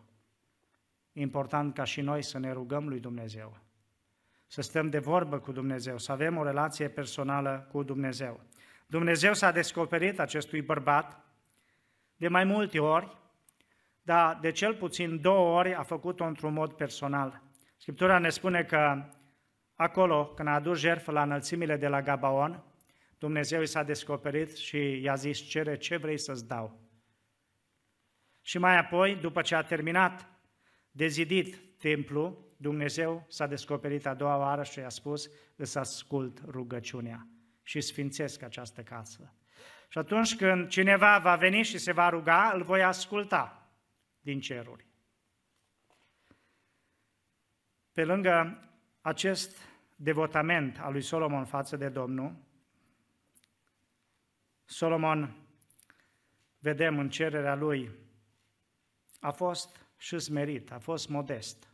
Important 1.13 1.75
ca 1.75 1.85
și 1.85 2.01
noi 2.01 2.23
să 2.23 2.39
ne 2.39 2.53
rugăm 2.53 2.89
lui 2.89 3.01
Dumnezeu, 3.01 3.59
să 4.47 4.63
stăm 4.63 4.91
de 4.91 4.99
vorbă 4.99 5.39
cu 5.39 5.53
Dumnezeu, 5.53 5.99
să 5.99 6.13
avem 6.13 6.37
o 6.37 6.43
relație 6.43 6.89
personală 6.89 7.69
cu 7.71 7.83
Dumnezeu. 7.83 8.41
Dumnezeu 8.87 9.35
s-a 9.35 9.51
descoperit 9.51 10.19
acestui 10.19 10.63
bărbat 10.63 11.25
de 12.17 12.29
mai 12.29 12.45
multe 12.45 12.79
ori, 12.79 13.17
dar 14.03 14.39
de 14.41 14.51
cel 14.51 14.75
puțin 14.75 15.21
două 15.21 15.59
ori 15.59 15.75
a 15.75 15.83
făcut-o 15.83 16.25
într-un 16.25 16.53
mod 16.53 16.73
personal. 16.73 17.43
Scriptura 17.77 18.19
ne 18.19 18.29
spune 18.29 18.65
că 18.65 19.05
acolo, 19.75 20.27
când 20.27 20.49
a 20.49 20.55
adus 20.55 20.79
jertfă 20.79 21.11
la 21.11 21.23
înălțimile 21.23 21.77
de 21.77 21.89
la 21.89 22.03
Gabaon, 22.03 22.65
Dumnezeu 23.25 23.63
i 23.63 23.67
s-a 23.67 23.83
descoperit 23.83 24.57
și 24.57 25.01
i-a 25.01 25.15
zis, 25.15 25.39
cere 25.39 25.77
ce 25.77 25.97
vrei 25.97 26.19
să-ți 26.19 26.47
dau. 26.47 26.81
Și 28.41 28.59
mai 28.59 28.77
apoi, 28.77 29.17
după 29.17 29.43
ce 29.43 29.55
a 29.55 29.63
terminat 29.63 30.29
de 30.91 31.07
zidit 31.07 31.79
templu, 31.79 32.39
Dumnezeu 32.57 33.25
s-a 33.29 33.47
descoperit 33.47 34.07
a 34.07 34.15
doua 34.15 34.37
oară 34.37 34.63
și 34.63 34.79
i-a 34.79 34.89
spus, 34.89 35.31
îți 35.57 35.79
ascult 35.79 36.43
rugăciunea 36.47 37.29
și 37.63 37.81
sfințesc 37.81 38.43
această 38.43 38.83
casă. 38.83 39.35
Și 39.89 39.99
atunci 39.99 40.37
când 40.37 40.69
cineva 40.69 41.19
va 41.19 41.37
veni 41.37 41.63
și 41.63 41.79
se 41.79 41.93
va 41.93 42.09
ruga, 42.09 42.51
îl 42.55 42.63
voi 42.63 42.83
asculta 42.83 43.71
din 44.21 44.41
ceruri. 44.41 44.87
Pe 47.93 48.05
lângă 48.05 48.59
acest 49.01 49.57
devotament 49.97 50.79
al 50.79 50.93
lui 50.93 51.03
Solomon 51.03 51.45
față 51.45 51.77
de 51.77 51.89
Domnul, 51.89 52.44
Solomon, 54.65 55.37
vedem 56.59 56.99
în 56.99 57.09
cererea 57.09 57.55
lui, 57.55 57.91
a 59.21 59.31
fost 59.31 59.87
și 59.97 60.19
smerit, 60.19 60.73
a 60.73 60.79
fost 60.79 61.09
modest. 61.09 61.69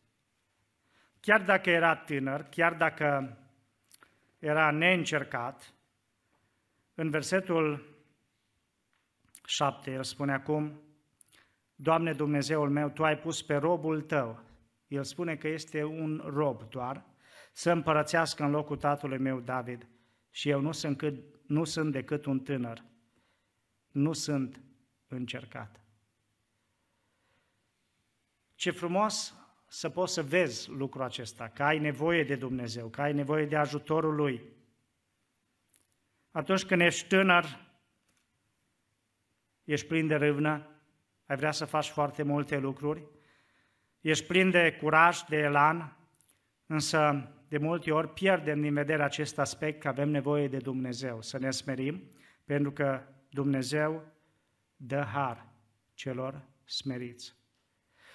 Chiar 1.21 1.43
dacă 1.43 1.71
era 1.71 1.97
tânăr, 1.97 2.43
chiar 2.43 2.75
dacă 2.75 3.39
era 4.39 4.71
neîncercat, 4.71 5.75
în 6.95 7.11
versetul 7.11 7.95
7, 9.45 9.91
el 9.91 10.03
spune 10.03 10.33
acum, 10.33 10.81
Doamne 11.75 12.13
Dumnezeul 12.13 12.71
meu, 12.71 12.89
Tu 12.89 13.05
ai 13.05 13.19
pus 13.19 13.43
pe 13.43 13.55
robul 13.55 14.03
Tău, 14.03 14.41
el 14.89 15.05
spune 15.05 15.37
că 15.37 15.49
este 15.49 15.85
un 15.85 16.23
rob 16.25 16.69
doar, 16.71 17.05
să 17.53 17.71
împărățească 17.71 18.43
în 18.43 18.51
locul 18.51 18.77
tatălui 18.77 19.19
meu 19.19 19.41
David 19.41 19.87
și 20.31 20.49
eu 20.49 20.61
nu 20.61 20.73
sunt, 20.73 20.97
cât, 20.97 21.15
nu 21.51 21.65
sunt 21.65 21.93
decât 21.93 22.25
un 22.25 22.41
tânăr, 22.41 22.85
nu 23.91 24.13
sunt 24.13 24.61
încercat. 25.09 25.81
Ce 28.55 28.71
frumos 28.71 29.35
să 29.67 29.89
poți 29.89 30.13
să 30.13 30.23
vezi 30.23 30.71
lucrul 30.71 31.03
acesta, 31.03 31.49
că 31.49 31.63
ai 31.63 31.79
nevoie 31.79 32.25
de 32.25 32.37
Dumnezeu, 32.37 32.89
că 32.89 33.03
ai 33.03 33.13
nevoie 33.13 33.47
de 33.47 33.57
ajutorul 33.57 34.15
Lui. 34.15 34.43
Atunci 36.31 36.65
când 36.65 36.81
ești 36.81 37.09
tânăr, 37.09 37.45
ești 39.65 39.87
plin 39.87 40.07
de 40.07 40.15
râvnă, 40.15 40.67
ai 41.27 41.37
vrea 41.37 41.53
să 41.53 41.65
faci 41.65 41.89
foarte 41.89 42.23
multe 42.23 42.59
lucruri, 42.59 43.07
ești 44.01 44.27
plin 44.27 44.51
de 44.51 44.77
curaj, 44.81 45.21
de 45.29 45.37
elan, 45.37 45.97
însă 46.67 47.31
de 47.51 47.59
multe 47.59 47.93
ori 47.93 48.09
pierdem 48.09 48.61
din 48.61 48.75
vedere 48.75 49.03
acest 49.03 49.39
aspect 49.39 49.81
că 49.81 49.89
avem 49.89 50.09
nevoie 50.09 50.49
de 50.49 50.57
Dumnezeu, 50.57 51.23
să 51.23 51.39
ne 51.39 51.51
smerim, 51.51 52.03
pentru 52.45 52.73
că 52.73 53.03
Dumnezeu 53.31 54.03
dă 54.77 55.01
har 55.01 55.47
celor 55.95 56.43
smeriți. 56.65 57.35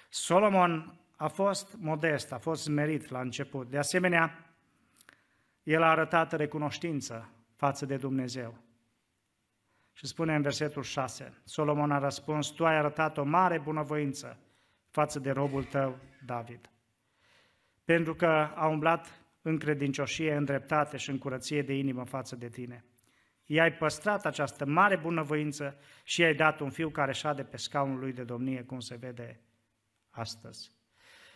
Solomon 0.10 1.00
a 1.15 1.27
fost 1.27 1.75
modest, 1.80 2.32
a 2.32 2.38
fost 2.38 2.63
smerit 2.63 3.10
la 3.10 3.20
început. 3.20 3.70
De 3.70 3.77
asemenea, 3.77 4.56
el 5.63 5.82
a 5.82 5.89
arătat 5.89 6.32
recunoștință 6.32 7.30
față 7.56 7.86
de 7.86 7.98
Dumnezeu. 7.98 8.58
Și 9.94 10.06
spune 10.06 10.36
în 10.36 10.42
versetul 10.42 10.84
6, 10.84 11.42
Solomon 11.44 11.92
a 11.92 12.00
răspuns, 12.00 12.48
Tu 12.48 12.65
ai 12.65 12.77
arătat 12.77 13.18
o 13.18 13.24
mare 13.24 13.60
bunăvoință 13.60 14.39
față 14.89 15.20
de 15.20 15.32
robul 15.32 15.63
tău, 15.63 15.98
David. 16.25 16.70
Pentru 17.84 18.15
că 18.15 18.27
a 18.56 18.68
umblat 18.68 19.25
în 19.47 19.57
credincioșie, 19.57 20.35
în 20.35 20.45
dreptate 20.45 20.97
și 20.97 21.09
în 21.09 21.17
curăție 21.17 21.61
de 21.61 21.73
inimă 21.73 22.03
față 22.03 22.35
de 22.35 22.49
tine. 22.49 22.85
I-ai 23.45 23.73
păstrat 23.73 24.25
această 24.25 24.65
mare 24.65 24.95
bunăvoință 24.95 25.77
și 26.03 26.21
i-ai 26.21 26.35
dat 26.35 26.59
un 26.59 26.69
fiu 26.69 26.89
care 26.89 27.13
șade 27.13 27.43
pe 27.43 27.57
scaunul 27.57 27.99
lui 27.99 28.13
de 28.13 28.23
domnie, 28.23 28.63
cum 28.63 28.79
se 28.79 28.95
vede 28.95 29.41
astăzi. 30.09 30.71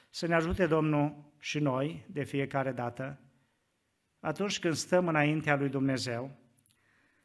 Să 0.10 0.28
ne 0.28 0.36
ajute 0.36 0.68
Domnul 0.68 1.34
și 1.40 1.60
noi, 1.60 2.06
de 2.08 2.24
fiecare 2.24 2.72
dată, 2.72 3.20
atunci 4.20 4.60
când 4.60 4.74
stăm 4.74 5.08
înaintea 5.08 5.56
lui 5.56 5.70
Dumnezeu, 5.70 6.38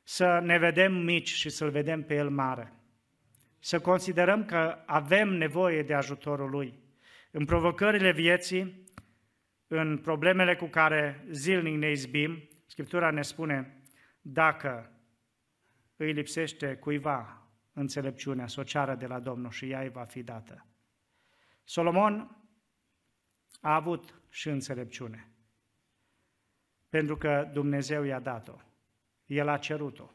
să 0.03 0.41
ne 0.43 0.59
vedem 0.59 0.95
mici 0.95 1.33
și 1.33 1.49
să-L 1.49 1.71
vedem 1.71 2.03
pe 2.03 2.15
El 2.15 2.31
mare. 2.31 2.73
Să 3.59 3.81
considerăm 3.81 4.45
că 4.45 4.83
avem 4.87 5.29
nevoie 5.29 5.83
de 5.83 5.95
ajutorul 5.95 6.51
Lui. 6.51 6.79
În 7.31 7.45
provocările 7.45 8.13
vieții, 8.13 8.84
în 9.77 9.99
problemele 9.99 10.57
cu 10.57 10.67
care 10.67 11.25
zilnic 11.31 11.75
ne 11.75 11.91
izbim, 11.91 12.49
Scriptura 12.67 13.11
ne 13.11 13.23
spune, 13.23 13.83
dacă 14.21 14.93
îi 15.97 16.13
lipsește 16.13 16.77
cuiva 16.77 17.49
înțelepciunea, 17.73 18.47
să 18.47 18.61
o 18.61 18.63
ceară 18.63 18.95
de 18.95 19.07
la 19.07 19.21
Domnul 19.21 19.51
și 19.51 19.71
ea 19.71 19.81
îi 19.81 19.89
va 19.89 20.05
fi 20.05 20.23
dată. 20.23 20.67
Solomon 21.65 22.37
a 23.61 23.75
avut 23.75 24.23
și 24.29 24.49
înțelepciune, 24.49 25.29
pentru 26.89 27.17
că 27.17 27.51
Dumnezeu 27.53 28.03
i-a 28.03 28.21
dat-o. 28.21 28.57
El 29.27 29.49
a 29.49 29.59
cerut-o. 29.59 30.11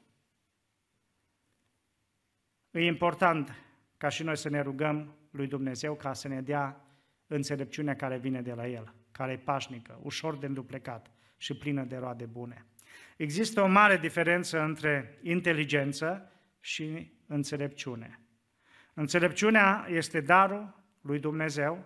E 2.72 2.86
important 2.86 3.54
ca 3.98 4.10
și 4.10 4.24
noi 4.24 4.38
să 4.38 4.50
ne 4.50 4.62
rugăm 4.62 5.18
lui 5.32 5.48
Dumnezeu 5.48 5.96
ca 5.96 6.14
să 6.14 6.28
ne 6.28 6.42
dea 6.42 6.86
înțelepciunea 7.28 7.96
care 7.96 8.18
vine 8.18 8.42
de 8.42 8.54
la 8.54 8.68
El, 8.68 8.94
care 9.20 9.32
e 9.32 9.38
pașnică, 9.38 10.00
ușor 10.02 10.38
de 10.38 10.46
înduplecat 10.46 11.12
și 11.38 11.58
plină 11.58 11.84
de 11.84 11.96
roade 11.96 12.26
bune. 12.26 12.66
Există 13.18 13.62
o 13.62 13.68
mare 13.68 13.98
diferență 13.98 14.62
între 14.62 15.20
inteligență 15.22 16.32
și 16.60 17.14
înțelepciune. 17.28 18.20
Înțelepciunea 18.94 19.86
este 19.90 20.22
darul 20.22 20.84
lui 21.02 21.20
Dumnezeu 21.20 21.86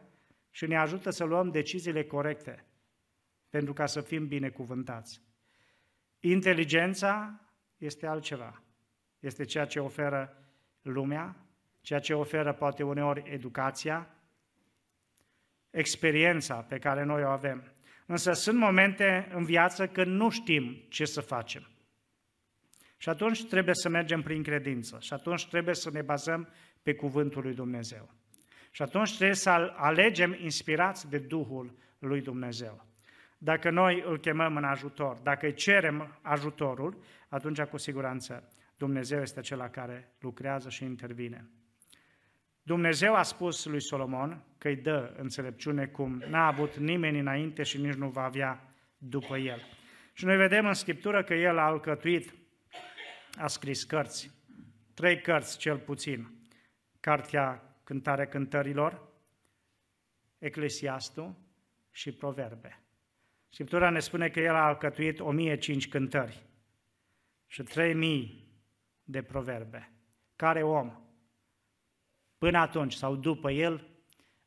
și 0.49 0.65
ne 0.65 0.77
ajută 0.77 1.09
să 1.09 1.23
luăm 1.23 1.49
deciziile 1.49 2.03
corecte 2.03 2.65
pentru 3.49 3.73
ca 3.73 3.85
să 3.85 4.01
fim 4.01 4.27
binecuvântați. 4.27 5.21
Inteligența 6.19 7.41
este 7.77 8.07
altceva. 8.07 8.61
Este 9.19 9.43
ceea 9.43 9.65
ce 9.65 9.79
oferă 9.79 10.37
lumea, 10.81 11.35
ceea 11.81 11.99
ce 11.99 12.13
oferă 12.13 12.53
poate 12.53 12.83
uneori 12.83 13.23
educația, 13.25 14.09
experiența 15.73 16.55
pe 16.55 16.77
care 16.77 17.03
noi 17.03 17.23
o 17.23 17.27
avem. 17.27 17.71
Însă 18.05 18.31
sunt 18.31 18.57
momente 18.57 19.29
în 19.33 19.43
viață 19.43 19.87
când 19.87 20.07
nu 20.07 20.29
știm 20.29 20.85
ce 20.89 21.05
să 21.05 21.21
facem. 21.21 21.67
Și 22.97 23.09
atunci 23.09 23.45
trebuie 23.45 23.75
să 23.75 23.89
mergem 23.89 24.21
prin 24.21 24.43
credință. 24.43 24.97
Și 25.01 25.13
atunci 25.13 25.47
trebuie 25.47 25.75
să 25.75 25.89
ne 25.91 26.01
bazăm 26.01 26.49
pe 26.83 26.93
cuvântul 26.93 27.41
lui 27.41 27.53
Dumnezeu. 27.53 28.09
Și 28.71 28.81
atunci 28.81 29.15
trebuie 29.15 29.35
să 29.35 29.49
alegem 29.75 30.37
inspirați 30.39 31.09
de 31.09 31.17
Duhul 31.17 31.77
lui 31.99 32.21
Dumnezeu. 32.21 32.85
Dacă 33.37 33.69
noi 33.69 34.03
îl 34.05 34.19
chemăm 34.19 34.55
în 34.55 34.63
ajutor, 34.63 35.17
dacă 35.17 35.45
îi 35.45 35.53
cerem 35.53 36.19
ajutorul, 36.21 37.03
atunci 37.29 37.61
cu 37.61 37.77
siguranță 37.77 38.49
Dumnezeu 38.77 39.21
este 39.21 39.39
acela 39.39 39.69
care 39.69 40.13
lucrează 40.19 40.69
și 40.69 40.83
intervine. 40.83 41.49
Dumnezeu 42.63 43.15
a 43.15 43.23
spus 43.23 43.65
lui 43.65 43.81
Solomon 43.81 44.43
că 44.57 44.67
îi 44.67 44.75
dă 44.75 45.13
înțelepciune 45.17 45.85
cum 45.85 46.23
n-a 46.27 46.47
avut 46.47 46.75
nimeni 46.75 47.19
înainte 47.19 47.63
și 47.63 47.81
nici 47.81 47.93
nu 47.93 48.09
va 48.09 48.23
avea 48.23 48.73
după 48.97 49.37
el. 49.37 49.61
Și 50.13 50.25
noi 50.25 50.37
vedem 50.37 50.65
în 50.65 50.73
Scriptură 50.73 51.23
că 51.23 51.33
el 51.33 51.57
a 51.57 51.65
alcătuit, 51.65 52.33
a 53.37 53.47
scris 53.47 53.83
cărți, 53.83 54.31
trei 54.93 55.21
cărți 55.21 55.57
cel 55.57 55.77
puțin. 55.77 56.41
Cartea 56.99 57.77
Cântarea 57.83 58.27
Cântărilor, 58.27 59.11
Eclesiastul 60.37 61.35
și 61.91 62.11
Proverbe. 62.11 62.83
Scriptura 63.49 63.89
ne 63.89 63.99
spune 63.99 64.29
că 64.29 64.39
el 64.39 64.55
a 64.55 64.65
alcătuit 64.65 65.19
1005 65.19 65.89
cântări 65.89 66.45
și 67.47 67.63
3000 67.63 68.47
de 69.03 69.21
proverbe. 69.21 69.91
Care 70.35 70.63
om, 70.63 71.02
până 72.43 72.57
atunci 72.57 72.93
sau 72.93 73.15
după 73.15 73.51
el, 73.51 73.87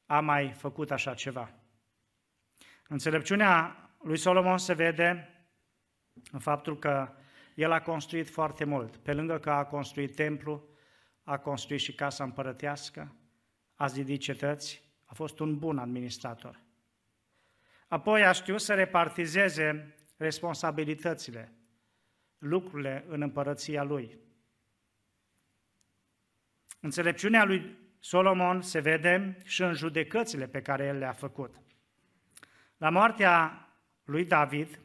a 0.07 0.21
mai 0.21 0.53
făcut 0.53 0.91
așa 0.91 1.15
ceva? 1.15 1.51
Înțelepciunea 2.89 3.77
lui 4.03 4.17
Solomon 4.17 4.59
se 4.59 4.73
vede 4.73 5.29
în 6.31 6.39
faptul 6.39 6.79
că 6.79 7.13
el 7.55 7.73
a 7.73 7.81
construit 7.81 8.31
foarte 8.31 8.65
mult. 8.65 8.97
Pe 8.97 9.13
lângă 9.13 9.39
că 9.39 9.51
a 9.51 9.65
construit 9.65 10.15
templu, 10.15 10.69
a 11.23 11.39
construit 11.39 11.81
și 11.81 11.95
casa 11.95 12.25
împărătească, 12.25 13.15
a 13.75 13.87
zidit 13.87 14.21
cetăți, 14.21 14.83
a 15.05 15.15
fost 15.15 15.39
un 15.39 15.59
bun 15.59 15.79
administrator. 15.79 16.61
Apoi 17.89 18.25
a 18.25 18.33
știut 18.33 18.61
să 18.61 18.75
repartizeze 18.75 19.95
responsabilitățile, 20.17 21.53
lucrurile 22.39 23.05
în 23.09 23.23
împărăția 23.23 23.83
lui. 23.83 24.19
Înțelepciunea 26.81 27.45
lui 27.45 27.85
Solomon 28.07 28.63
se 28.63 28.81
vede 28.81 29.37
și 29.45 29.63
în 29.63 29.75
judecățile 29.75 30.47
pe 30.47 30.63
care 30.63 30.85
el 30.85 30.99
le-a 30.99 31.13
făcut. 31.13 31.55
La 32.77 32.91
moartea 32.91 33.69
lui 34.05 34.25
David, 34.25 34.79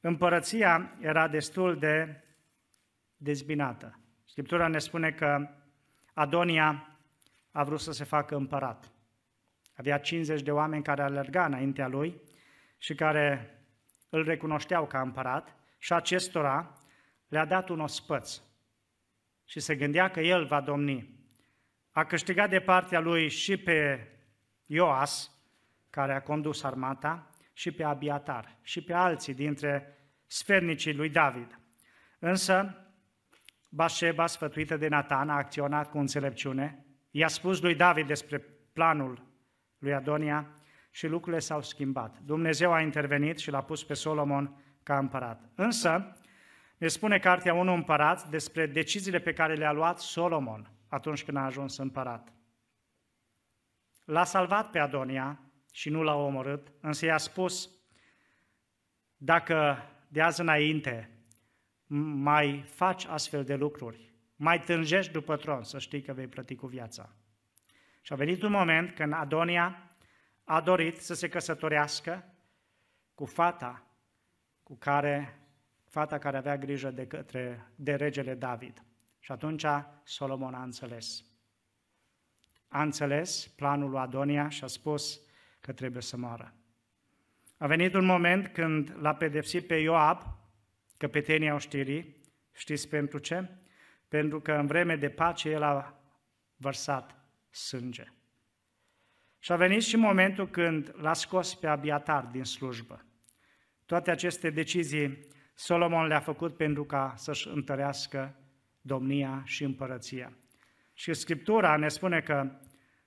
împărăția 0.00 0.96
era 1.00 1.28
destul 1.28 1.78
de 1.78 2.24
dezbinată. 3.16 3.98
Scriptura 4.24 4.66
ne 4.66 4.78
spune 4.78 5.12
că 5.12 5.48
Adonia 6.12 6.98
a 7.52 7.64
vrut 7.64 7.80
să 7.80 7.92
se 7.92 8.04
facă 8.04 8.36
împărat. 8.36 8.92
Avea 9.74 9.98
50 9.98 10.42
de 10.42 10.50
oameni 10.50 10.82
care 10.82 11.02
alerga 11.02 11.44
înaintea 11.44 11.88
lui 11.88 12.20
și 12.78 12.94
care 12.94 13.58
îl 14.08 14.24
recunoșteau 14.24 14.86
ca 14.86 15.00
împărat 15.00 15.56
și 15.78 15.92
acestora 15.92 16.78
le-a 17.28 17.44
dat 17.44 17.68
un 17.68 17.80
ospăț 17.80 18.40
și 19.44 19.60
se 19.60 19.76
gândea 19.76 20.10
că 20.10 20.20
el 20.20 20.46
va 20.46 20.60
domni. 20.60 21.20
A 21.92 22.04
câștigat 22.04 22.50
de 22.50 22.60
partea 22.60 23.00
lui 23.00 23.28
și 23.28 23.56
pe 23.56 24.08
Ioas, 24.66 25.30
care 25.90 26.14
a 26.14 26.22
condus 26.22 26.62
armata, 26.62 27.32
și 27.52 27.70
pe 27.70 27.82
Abiatar 27.82 28.56
și 28.62 28.82
pe 28.82 28.92
alții 28.92 29.34
dintre 29.34 29.98
sfernicii 30.26 30.94
lui 30.94 31.08
David. 31.08 31.58
Însă, 32.18 32.76
Bașeba, 33.68 34.26
sfătuită 34.26 34.76
de 34.76 34.88
Natan, 34.88 35.30
a 35.30 35.36
acționat 35.36 35.90
cu 35.90 35.98
înțelepciune, 35.98 36.84
i-a 37.10 37.28
spus 37.28 37.60
lui 37.60 37.74
David 37.74 38.06
despre 38.06 38.38
planul 38.72 39.26
lui 39.78 39.94
Adonia 39.94 40.50
și 40.90 41.06
lucrurile 41.06 41.40
s-au 41.40 41.62
schimbat. 41.62 42.18
Dumnezeu 42.24 42.72
a 42.72 42.80
intervenit 42.80 43.38
și 43.38 43.50
l-a 43.50 43.62
pus 43.62 43.84
pe 43.84 43.94
Solomon 43.94 44.62
ca 44.82 44.98
împărat. 44.98 45.50
Însă, 45.54 46.16
ne 46.76 46.88
spune 46.88 47.18
Cartea 47.18 47.54
1 47.54 47.72
Împărat 47.72 48.28
despre 48.28 48.66
deciziile 48.66 49.18
pe 49.18 49.32
care 49.32 49.54
le-a 49.54 49.72
luat 49.72 49.98
Solomon 49.98 50.70
atunci 50.92 51.24
când 51.24 51.36
a 51.36 51.44
ajuns 51.44 51.76
împărat. 51.76 52.32
L-a 54.04 54.24
salvat 54.24 54.70
pe 54.70 54.78
Adonia 54.78 55.40
și 55.72 55.90
nu 55.90 56.02
l-a 56.02 56.14
omorât, 56.14 56.72
însă 56.80 57.04
i-a 57.04 57.18
spus, 57.18 57.70
dacă 59.16 59.82
de 60.08 60.20
azi 60.20 60.40
înainte 60.40 61.10
mai 62.16 62.62
faci 62.66 63.04
astfel 63.04 63.44
de 63.44 63.54
lucruri, 63.54 64.12
mai 64.36 64.60
tânjești 64.60 65.12
după 65.12 65.36
tron, 65.36 65.62
să 65.62 65.78
știi 65.78 66.02
că 66.02 66.12
vei 66.12 66.26
plăti 66.26 66.54
cu 66.54 66.66
viața. 66.66 67.14
Și 68.00 68.12
a 68.12 68.16
venit 68.16 68.42
un 68.42 68.50
moment 68.50 68.94
când 68.94 69.12
Adonia 69.12 69.90
a 70.44 70.60
dorit 70.60 70.96
să 70.96 71.14
se 71.14 71.28
căsătorească 71.28 72.34
cu 73.14 73.24
fata 73.24 73.86
cu 74.62 74.76
care, 74.76 75.40
fata 75.84 76.18
care 76.18 76.36
avea 76.36 76.56
grijă 76.56 76.90
de, 76.90 77.06
către, 77.06 77.70
de 77.74 77.94
regele 77.94 78.34
David. 78.34 78.82
Și 79.24 79.32
atunci 79.32 79.64
Solomon 80.04 80.54
a 80.54 80.62
înțeles. 80.62 81.24
A 82.68 82.82
înțeles 82.82 83.46
planul 83.46 83.90
lui 83.90 83.98
Adonia 83.98 84.48
și 84.48 84.64
a 84.64 84.66
spus 84.66 85.20
că 85.60 85.72
trebuie 85.72 86.02
să 86.02 86.16
moară. 86.16 86.54
A 87.56 87.66
venit 87.66 87.94
un 87.94 88.04
moment 88.04 88.48
când 88.48 88.96
l-a 89.00 89.14
pedepsit 89.14 89.66
pe 89.66 89.74
Ioab, 89.74 90.22
căpetenia 90.96 91.54
oștirii, 91.54 92.16
știți 92.52 92.88
pentru 92.88 93.18
ce? 93.18 93.48
Pentru 94.08 94.40
că 94.40 94.52
în 94.52 94.66
vreme 94.66 94.96
de 94.96 95.08
pace 95.08 95.48
el 95.48 95.62
a 95.62 96.00
vărsat 96.56 97.14
sânge. 97.50 98.12
Și 99.38 99.52
a 99.52 99.56
venit 99.56 99.82
și 99.82 99.96
momentul 99.96 100.48
când 100.48 100.94
l-a 100.96 101.12
scos 101.12 101.54
pe 101.54 101.66
Abiatar 101.66 102.24
din 102.24 102.44
slujbă. 102.44 103.04
Toate 103.86 104.10
aceste 104.10 104.50
decizii 104.50 105.18
Solomon 105.54 106.06
le-a 106.06 106.20
făcut 106.20 106.56
pentru 106.56 106.84
ca 106.84 107.14
să-și 107.16 107.48
întărească 107.48 108.36
domnia 108.82 109.42
și 109.44 109.64
împărăția. 109.64 110.32
Și 110.94 111.14
Scriptura 111.14 111.76
ne 111.76 111.88
spune 111.88 112.20
că 112.20 112.50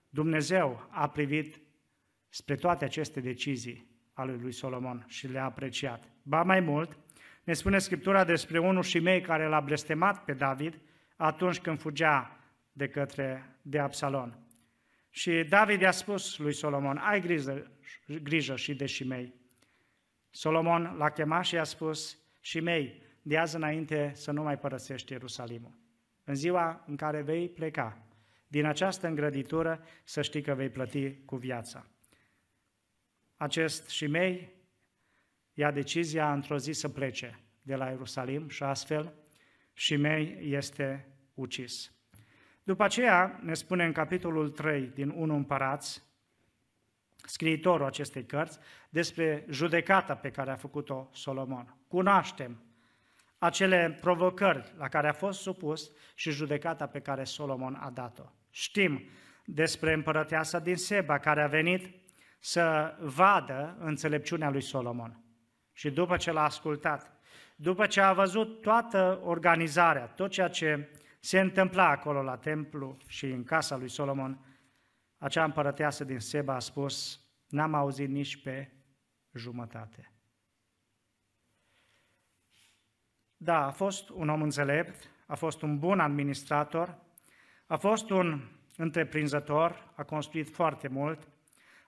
Dumnezeu 0.10 0.88
a 0.90 1.10
privit 1.10 1.62
spre 2.30 2.56
toate 2.56 2.86
aceste 2.86 3.20
decizii 3.20 3.88
ale 4.14 4.38
lui 4.42 4.52
Solomon 4.52 5.06
și 5.08 5.28
le-a 5.28 5.44
apreciat. 5.44 6.10
Ba 6.24 6.44
mai 6.44 6.60
mult, 6.60 6.98
ne 7.44 7.54
spune 7.54 7.78
Scriptura 7.78 8.24
despre 8.24 8.60
unul 8.60 8.84
și 8.84 9.00
mei 9.00 9.22
care 9.22 9.48
l-a 9.48 9.60
blestemat 9.60 10.24
pe 10.24 10.34
David 10.34 10.80
atunci 11.16 11.60
când 11.60 11.80
fugea 11.80 12.40
de 12.72 12.88
către 12.88 13.58
de 13.62 13.80
Absalon. 13.80 14.40
Și 15.10 15.46
David 15.50 15.82
i-a 15.82 15.92
spus 15.92 16.38
lui 16.38 16.54
Solomon, 16.54 16.98
ai 16.98 17.22
grijă, 17.22 17.72
grijă 18.24 18.56
și 18.56 18.76
de 18.76 18.86
mei. 19.06 19.34
Solomon 20.30 20.96
l-a 20.98 21.10
chemat 21.10 21.46
și 21.46 21.56
i-a 21.56 21.64
spus, 21.64 22.18
și 22.42 22.60
mei, 22.60 23.02
de 23.28 23.38
azi 23.38 23.56
înainte 23.56 24.12
să 24.16 24.32
nu 24.32 24.44
mai 24.44 24.58
părăsești 24.58 25.12
Ierusalimul. 25.12 25.72
În 26.24 26.36
ziua 26.36 26.84
în 26.88 26.96
care 26.96 27.22
vei 27.22 27.50
pleca 27.50 27.98
din 28.48 28.66
această 28.66 29.08
îngrăditură, 29.08 29.84
să 30.04 30.22
știi 30.22 30.42
că 30.42 30.54
vei 30.54 30.70
plăti 30.70 31.16
cu 31.26 31.36
viața. 31.36 31.86
Acest 33.38 33.90
și 33.90 34.08
mei 34.08 34.54
ia 35.54 35.72
decizia 35.72 36.34
într-o 36.34 36.58
zi 36.58 36.72
să 36.72 36.90
plece 36.90 37.40
de 37.62 37.76
la 37.76 37.90
Ierusalim 37.90 38.50
și 38.50 38.64
astfel 38.64 39.14
și 39.74 39.96
mei 39.96 40.38
este 40.42 41.08
ucis. 41.34 41.92
După 42.64 42.84
aceea 42.84 43.40
ne 43.44 43.54
spune 43.54 43.86
în 43.86 43.92
capitolul 43.92 44.50
3 44.50 44.88
din 44.88 45.10
1 45.10 45.36
Împărați, 45.36 46.04
scriitorul 47.16 47.86
acestei 47.86 48.26
cărți, 48.26 48.60
despre 48.90 49.46
judecata 49.50 50.16
pe 50.16 50.32
care 50.32 50.52
a 50.52 50.56
făcut-o 50.56 51.10
Solomon. 51.14 51.78
Cunoaștem 51.88 52.60
acele 53.38 53.98
provocări 54.02 54.74
la 54.78 54.88
care 54.88 55.08
a 55.08 55.14
fost 55.14 55.40
supus 55.40 55.92
și 56.16 56.32
judecata 56.32 56.88
pe 56.88 57.00
care 57.00 57.24
Solomon 57.24 57.76
a 57.76 57.90
dat-o. 57.90 58.24
Știm 58.50 59.10
despre 59.46 59.94
împărăteasa 59.94 60.60
din 60.60 60.76
Seba, 60.76 61.20
care 61.20 61.42
a 61.44 61.48
venit 61.48 62.04
să 62.40 62.96
vadă 63.00 63.78
înțelepciunea 63.80 64.50
lui 64.50 64.62
Solomon. 64.62 65.24
Și 65.74 65.92
după 65.92 66.18
ce 66.18 66.32
l-a 66.32 66.44
ascultat, 66.44 67.20
după 67.56 67.86
ce 67.86 68.02
a 68.02 68.14
văzut 68.14 68.62
toată 68.62 69.22
organizarea, 69.24 70.06
tot 70.06 70.32
ceea 70.32 70.48
ce 70.48 70.90
se 71.20 71.40
întâmpla 71.40 71.90
acolo 71.90 72.22
la 72.22 72.38
templu 72.38 72.98
și 73.08 73.26
în 73.26 73.44
casa 73.44 73.78
lui 73.78 73.90
Solomon, 73.90 74.46
acea 75.18 75.44
împărăteasă 75.44 76.04
din 76.04 76.20
Seba 76.20 76.56
a 76.56 76.60
spus, 76.60 77.20
n-am 77.48 77.74
auzit 77.74 78.10
nici 78.10 78.42
pe 78.44 78.72
jumătate. 79.34 80.15
Da, 83.46 83.66
a 83.66 83.72
fost 83.72 84.10
un 84.10 84.30
om 84.30 84.42
înțelept, 84.42 85.10
a 85.26 85.36
fost 85.36 85.62
un 85.62 85.80
bun 85.80 86.00
administrator, 86.00 86.98
a 87.68 87.76
fost 87.76 88.10
un 88.10 88.42
întreprinzător, 88.78 89.92
a 89.96 90.04
construit 90.04 90.50
foarte 90.50 90.88
mult, 90.88 91.28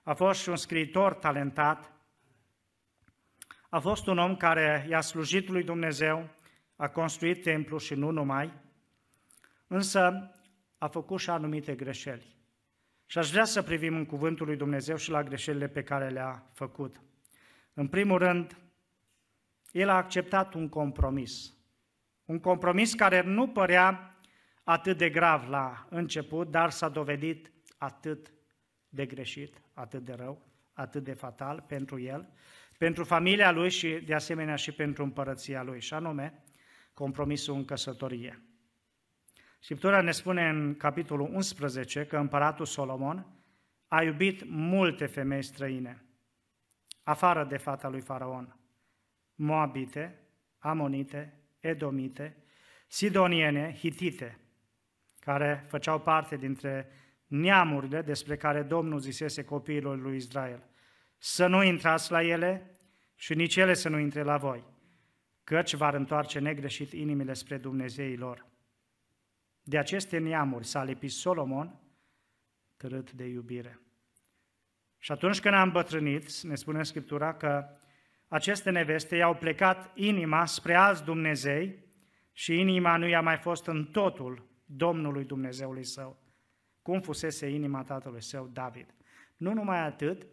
a 0.02 0.14
fost 0.14 0.40
și 0.40 0.48
un 0.48 0.56
scriitor 0.56 1.14
talentat, 1.14 1.92
a 3.68 3.78
fost 3.78 4.06
un 4.06 4.18
om 4.18 4.36
care 4.36 4.86
i-a 4.88 5.00
slujit 5.00 5.48
lui 5.48 5.62
Dumnezeu, 5.62 6.28
a 6.76 6.88
construit 6.88 7.42
templu 7.42 7.78
și 7.78 7.94
nu 7.94 8.10
numai, 8.10 8.52
însă 9.66 10.30
a 10.78 10.86
făcut 10.86 11.20
și 11.20 11.30
anumite 11.30 11.74
greșeli. 11.74 12.36
Și 13.06 13.18
aș 13.18 13.30
vrea 13.30 13.44
să 13.44 13.62
privim 13.62 13.94
în 13.94 14.06
cuvântul 14.06 14.46
lui 14.46 14.56
Dumnezeu 14.56 14.96
și 14.96 15.10
la 15.10 15.22
greșelile 15.22 15.68
pe 15.68 15.82
care 15.82 16.08
le-a 16.08 16.42
făcut. 16.52 17.00
În 17.74 17.88
primul 17.88 18.18
rând, 18.18 18.56
el 19.72 19.88
a 19.88 19.96
acceptat 19.96 20.54
un 20.54 20.68
compromis. 20.68 21.52
Un 22.24 22.40
compromis 22.40 22.94
care 22.94 23.22
nu 23.22 23.48
părea 23.48 24.18
atât 24.64 24.96
de 24.96 25.10
grav 25.10 25.48
la 25.48 25.86
început, 25.90 26.50
dar 26.50 26.70
s-a 26.70 26.88
dovedit 26.88 27.52
atât 27.78 28.32
de 28.88 29.06
greșit, 29.06 29.60
atât 29.74 30.04
de 30.04 30.12
rău, 30.12 30.46
atât 30.72 31.04
de 31.04 31.12
fatal 31.12 31.64
pentru 31.68 32.00
el, 32.00 32.32
pentru 32.78 33.04
familia 33.04 33.50
lui 33.50 33.70
și 33.70 33.88
de 33.88 34.14
asemenea 34.14 34.56
și 34.56 34.72
pentru 34.72 35.02
împărăția 35.02 35.62
lui, 35.62 35.80
și 35.80 35.94
anume 35.94 36.42
compromisul 36.94 37.54
în 37.54 37.64
căsătorie. 37.64 38.42
Scriptura 39.60 40.00
ne 40.00 40.10
spune 40.10 40.48
în 40.48 40.76
capitolul 40.76 41.30
11 41.32 42.06
că 42.06 42.16
împăratul 42.16 42.66
Solomon 42.66 43.26
a 43.88 44.02
iubit 44.02 44.44
multe 44.48 45.06
femei 45.06 45.42
străine, 45.42 46.04
afară 47.02 47.44
de 47.44 47.56
fata 47.56 47.88
lui 47.88 48.00
Faraon, 48.00 48.57
Moabite, 49.38 50.18
Amonite, 50.58 51.32
Edomite, 51.60 52.36
Sidoniene, 52.88 53.74
Hitite, 53.74 54.38
care 55.20 55.64
făceau 55.68 56.00
parte 56.00 56.36
dintre 56.36 56.90
neamurile 57.26 58.02
despre 58.02 58.36
care 58.36 58.62
Domnul 58.62 58.98
zisese 58.98 59.44
copiilor 59.44 59.98
lui 59.98 60.16
Israel. 60.16 60.62
Să 61.18 61.46
nu 61.46 61.62
intrați 61.62 62.10
la 62.10 62.22
ele 62.22 62.78
și 63.14 63.34
nici 63.34 63.56
ele 63.56 63.74
să 63.74 63.88
nu 63.88 63.98
intre 63.98 64.22
la 64.22 64.36
voi, 64.36 64.64
căci 65.44 65.74
va 65.74 65.88
întoarce 65.88 66.38
negreșit 66.38 66.92
inimile 66.92 67.32
spre 67.32 67.56
Dumnezeii 67.56 68.16
lor. 68.16 68.46
De 69.62 69.78
aceste 69.78 70.18
neamuri 70.18 70.66
s-a 70.66 70.84
lipit 70.84 71.10
Solomon, 71.10 71.80
târât 72.76 73.12
de 73.12 73.24
iubire. 73.24 73.80
Și 74.98 75.12
atunci 75.12 75.40
când 75.40 75.54
am 75.54 75.70
bătrânit, 75.70 76.40
ne 76.40 76.54
spune 76.54 76.82
Scriptura 76.82 77.34
că 77.34 77.70
aceste 78.28 78.70
neveste 78.70 79.16
i-au 79.16 79.34
plecat 79.34 79.90
inima 79.94 80.46
spre 80.46 80.74
alți 80.74 81.04
Dumnezei 81.04 81.86
și 82.32 82.60
inima 82.60 82.96
nu 82.96 83.06
i-a 83.06 83.20
mai 83.20 83.36
fost 83.36 83.66
în 83.66 83.84
totul 83.84 84.48
Domnului 84.64 85.24
Dumnezeului 85.24 85.84
său, 85.84 86.22
cum 86.82 87.00
fusese 87.00 87.48
inima 87.48 87.82
tatălui 87.82 88.22
său 88.22 88.50
David. 88.52 88.94
Nu 89.36 89.52
numai 89.52 89.78
atât, 89.78 90.26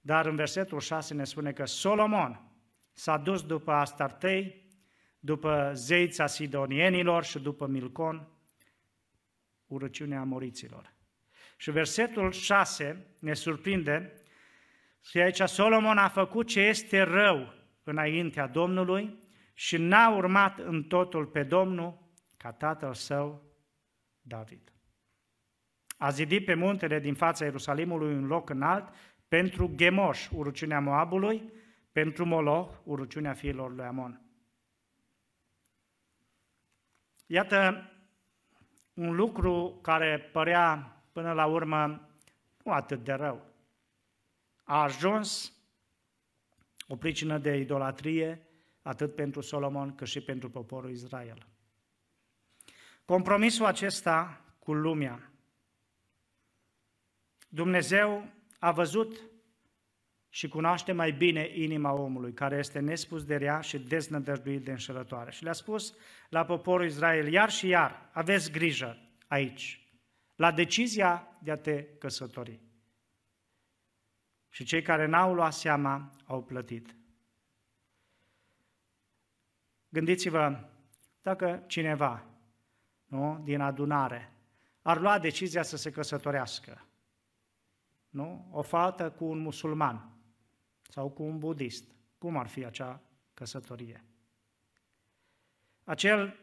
dar 0.00 0.26
în 0.26 0.36
versetul 0.36 0.80
6 0.80 1.14
ne 1.14 1.24
spune 1.24 1.52
că 1.52 1.64
Solomon 1.64 2.52
s-a 2.92 3.16
dus 3.16 3.42
după 3.46 3.72
Astartei, 3.72 4.70
după 5.18 5.70
zeița 5.74 6.26
sidonienilor 6.26 7.24
și 7.24 7.38
după 7.38 7.66
Milcon, 7.66 8.28
urăciunea 9.66 10.20
amoriților. 10.20 10.94
Și 11.56 11.70
versetul 11.70 12.32
6 12.32 13.06
ne 13.18 13.34
surprinde 13.34 14.21
și 15.02 15.18
aici 15.18 15.40
Solomon 15.40 15.98
a 15.98 16.08
făcut 16.08 16.46
ce 16.46 16.60
este 16.60 17.02
rău 17.02 17.54
înaintea 17.82 18.46
Domnului 18.46 19.18
și 19.54 19.76
n-a 19.76 20.16
urmat 20.16 20.58
în 20.58 20.82
totul 20.82 21.26
pe 21.26 21.42
Domnul 21.42 22.10
ca 22.36 22.52
tatăl 22.52 22.94
său 22.94 23.42
David. 24.20 24.72
A 25.96 26.10
zidit 26.10 26.44
pe 26.44 26.54
muntele 26.54 27.00
din 27.00 27.14
fața 27.14 27.44
Ierusalimului 27.44 28.14
un 28.14 28.26
loc 28.26 28.50
înalt 28.50 28.94
pentru 29.28 29.72
Gemoș, 29.74 30.28
urăciunea 30.30 30.80
Moabului, 30.80 31.52
pentru 31.92 32.24
Moloch, 32.24 32.74
urăciunea 32.84 33.32
fiilor 33.32 33.74
lui 33.74 33.84
Amon. 33.84 34.20
Iată 37.26 37.90
un 38.94 39.14
lucru 39.14 39.78
care 39.82 40.18
părea 40.32 40.96
până 41.12 41.32
la 41.32 41.46
urmă 41.46 42.08
nu 42.64 42.72
atât 42.72 43.04
de 43.04 43.12
rău. 43.12 43.51
A 44.72 44.82
ajuns 44.82 45.52
o 46.88 46.96
pricină 46.96 47.38
de 47.38 47.56
idolatrie 47.56 48.46
atât 48.82 49.14
pentru 49.14 49.40
Solomon 49.40 49.94
cât 49.94 50.06
și 50.06 50.20
pentru 50.20 50.50
poporul 50.50 50.90
Israel. 50.90 51.46
Compromisul 53.04 53.66
acesta 53.66 54.44
cu 54.58 54.72
lumea. 54.72 55.32
Dumnezeu 57.48 58.28
a 58.58 58.70
văzut 58.70 59.20
și 60.28 60.48
cunoaște 60.48 60.92
mai 60.92 61.12
bine 61.12 61.50
inima 61.54 61.92
omului, 61.92 62.32
care 62.32 62.56
este 62.56 62.78
nespus 62.78 63.24
de 63.24 63.36
rea 63.36 63.60
și 63.60 63.78
deznădăjduit 63.78 64.64
de 64.64 64.70
înșelătoare. 64.70 65.30
Și 65.30 65.42
le-a 65.42 65.52
spus 65.52 65.94
la 66.28 66.44
poporul 66.44 66.86
Israel, 66.86 67.32
iar 67.32 67.50
și 67.50 67.66
iar, 67.66 68.08
aveți 68.12 68.50
grijă 68.50 68.98
aici, 69.26 69.88
la 70.34 70.52
decizia 70.52 71.36
de 71.42 71.50
a 71.50 71.56
te 71.56 71.84
căsători. 71.84 72.61
Și 74.52 74.64
cei 74.64 74.82
care 74.82 75.06
n-au 75.06 75.34
luat 75.34 75.52
seama 75.52 76.10
au 76.24 76.42
plătit. 76.42 76.96
Gândiți-vă, 79.88 80.68
dacă 81.22 81.64
cineva 81.66 82.24
nu, 83.04 83.40
din 83.44 83.60
adunare 83.60 84.32
ar 84.82 85.00
lua 85.00 85.18
decizia 85.18 85.62
să 85.62 85.76
se 85.76 85.90
căsătorească, 85.90 86.86
nu? 88.08 88.48
o 88.50 88.62
fată 88.62 89.10
cu 89.10 89.24
un 89.24 89.38
musulman 89.38 90.16
sau 90.88 91.10
cu 91.10 91.22
un 91.22 91.38
budist, 91.38 91.84
cum 92.18 92.36
ar 92.36 92.46
fi 92.46 92.64
acea 92.64 93.02
căsătorie? 93.34 94.04
Acel 95.84 96.36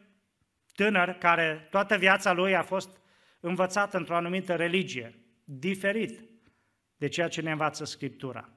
tânăr 0.74 1.10
care 1.10 1.66
toată 1.70 1.96
viața 1.96 2.32
lui 2.32 2.56
a 2.56 2.62
fost 2.62 3.00
învățat 3.40 3.94
într-o 3.94 4.16
anumită 4.16 4.56
religie, 4.56 5.18
diferit 5.44 6.29
de 7.00 7.08
ceea 7.08 7.28
ce 7.28 7.40
ne 7.40 7.50
învață 7.50 7.84
Scriptura. 7.84 8.48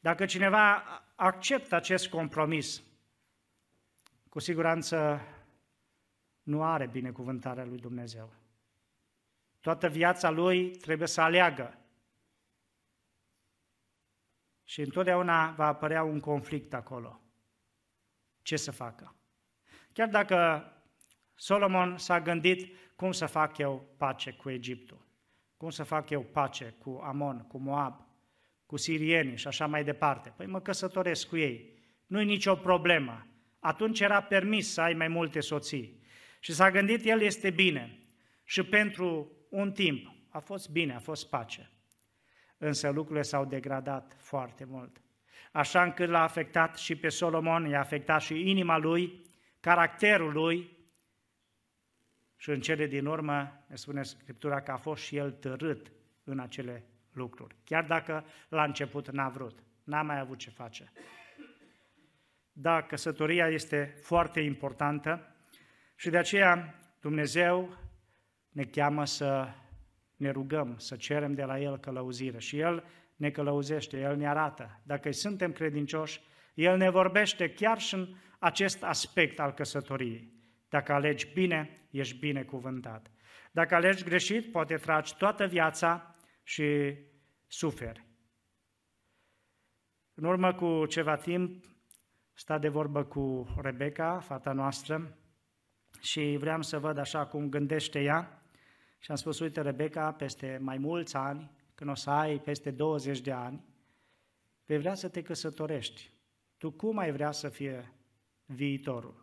Dacă 0.00 0.26
cineva 0.26 0.82
acceptă 1.14 1.74
acest 1.74 2.08
compromis, 2.08 2.82
cu 4.28 4.38
siguranță 4.38 5.20
nu 6.42 6.62
are 6.62 6.86
binecuvântarea 6.86 7.64
lui 7.64 7.78
Dumnezeu. 7.78 8.32
Toată 9.60 9.88
viața 9.88 10.30
lui 10.30 10.70
trebuie 10.70 11.08
să 11.08 11.20
aleagă. 11.20 11.78
Și 14.64 14.80
întotdeauna 14.80 15.50
va 15.50 15.66
apărea 15.66 16.02
un 16.02 16.20
conflict 16.20 16.74
acolo. 16.74 17.20
Ce 18.42 18.56
să 18.56 18.70
facă? 18.70 19.14
Chiar 19.92 20.08
dacă 20.08 20.66
Solomon 21.34 21.98
s-a 21.98 22.20
gândit 22.20 22.76
cum 22.96 23.12
să 23.12 23.26
fac 23.26 23.58
eu 23.58 23.94
pace 23.96 24.32
cu 24.32 24.50
Egiptul, 24.50 25.10
cum 25.62 25.70
să 25.70 25.82
fac 25.82 26.10
eu 26.10 26.22
pace 26.22 26.74
cu 26.78 27.00
Amon, 27.04 27.46
cu 27.48 27.58
Moab, 27.58 28.06
cu 28.66 28.76
sirienii 28.76 29.36
și 29.36 29.46
așa 29.46 29.66
mai 29.66 29.84
departe. 29.84 30.32
Păi 30.36 30.46
mă 30.46 30.60
căsătoresc 30.60 31.28
cu 31.28 31.36
ei. 31.36 31.74
Nu-i 32.06 32.24
nicio 32.24 32.54
problemă. 32.54 33.26
Atunci 33.58 34.00
era 34.00 34.22
permis 34.22 34.72
să 34.72 34.80
ai 34.80 34.94
mai 34.94 35.08
multe 35.08 35.40
soții. 35.40 36.02
Și 36.40 36.52
s-a 36.52 36.70
gândit, 36.70 37.04
el 37.04 37.20
este 37.20 37.50
bine. 37.50 37.98
Și 38.44 38.62
pentru 38.62 39.32
un 39.48 39.72
timp 39.72 40.14
a 40.28 40.38
fost 40.38 40.70
bine, 40.70 40.94
a 40.94 40.98
fost 40.98 41.28
pace. 41.28 41.70
Însă 42.58 42.90
lucrurile 42.90 43.22
s-au 43.22 43.44
degradat 43.44 44.16
foarte 44.18 44.64
mult. 44.64 45.02
Așa 45.52 45.82
încât 45.82 46.08
l-a 46.08 46.22
afectat 46.22 46.76
și 46.76 46.96
pe 46.96 47.08
Solomon, 47.08 47.68
i-a 47.68 47.80
afectat 47.80 48.20
și 48.20 48.50
inima 48.50 48.78
lui, 48.78 49.22
caracterul 49.60 50.32
lui, 50.32 50.76
și 52.42 52.50
în 52.50 52.60
cele 52.60 52.86
din 52.86 53.06
urmă, 53.06 53.64
ne 53.66 53.76
spune 53.76 54.02
Scriptura 54.02 54.60
că 54.60 54.70
a 54.70 54.76
fost 54.76 55.02
și 55.02 55.16
el 55.16 55.30
târât 55.30 55.92
în 56.24 56.38
acele 56.38 56.84
lucruri. 57.12 57.56
Chiar 57.64 57.84
dacă 57.84 58.24
la 58.48 58.64
început 58.64 59.10
n-a 59.10 59.28
vrut, 59.28 59.62
n-a 59.84 60.02
mai 60.02 60.18
avut 60.18 60.38
ce 60.38 60.50
face. 60.50 60.92
Da, 62.52 62.82
căsătoria 62.82 63.48
este 63.48 63.94
foarte 64.00 64.40
importantă 64.40 65.36
și 65.96 66.10
de 66.10 66.18
aceea 66.18 66.78
Dumnezeu 67.00 67.76
ne 68.48 68.64
cheamă 68.64 69.04
să 69.04 69.48
ne 70.16 70.30
rugăm, 70.30 70.78
să 70.78 70.96
cerem 70.96 71.34
de 71.34 71.44
la 71.44 71.60
El 71.60 71.78
călăuzire 71.78 72.38
și 72.38 72.58
El 72.58 72.84
ne 73.16 73.30
călăuzește, 73.30 74.00
El 74.00 74.16
ne 74.16 74.28
arată. 74.28 74.80
Dacă 74.82 75.10
suntem 75.10 75.52
credincioși, 75.52 76.20
El 76.54 76.76
ne 76.76 76.90
vorbește 76.90 77.52
chiar 77.52 77.78
și 77.78 77.94
în 77.94 78.14
acest 78.38 78.82
aspect 78.82 79.40
al 79.40 79.52
căsătoriei. 79.52 80.40
Dacă 80.72 80.92
alegi 80.92 81.32
bine, 81.32 81.86
ești 81.90 82.18
binecuvântat. 82.18 83.10
Dacă 83.50 83.74
alegi 83.74 84.04
greșit, 84.04 84.52
poate 84.52 84.76
tragi 84.76 85.16
toată 85.16 85.46
viața 85.46 86.14
și 86.42 86.96
suferi. 87.46 88.06
În 90.14 90.24
urmă 90.24 90.54
cu 90.54 90.86
ceva 90.86 91.16
timp, 91.16 91.64
sta 92.32 92.58
de 92.58 92.68
vorbă 92.68 93.04
cu 93.04 93.54
Rebecca, 93.60 94.20
fata 94.20 94.52
noastră, 94.52 95.18
și 96.00 96.36
vreau 96.38 96.62
să 96.62 96.78
văd 96.78 96.98
așa 96.98 97.26
cum 97.26 97.48
gândește 97.48 98.02
ea. 98.02 98.42
Și 98.98 99.10
am 99.10 99.16
spus, 99.16 99.38
uite, 99.38 99.60
Rebecca, 99.60 100.12
peste 100.12 100.58
mai 100.60 100.78
mulți 100.78 101.16
ani, 101.16 101.50
când 101.74 101.90
o 101.90 101.94
să 101.94 102.10
ai 102.10 102.38
peste 102.38 102.70
20 102.70 103.20
de 103.20 103.32
ani, 103.32 103.64
vei 104.64 104.78
vrea 104.78 104.94
să 104.94 105.08
te 105.08 105.22
căsătorești. 105.22 106.10
Tu 106.58 106.70
cum 106.70 106.98
ai 106.98 107.12
vrea 107.12 107.30
să 107.30 107.48
fie 107.48 107.92
viitorul? 108.44 109.21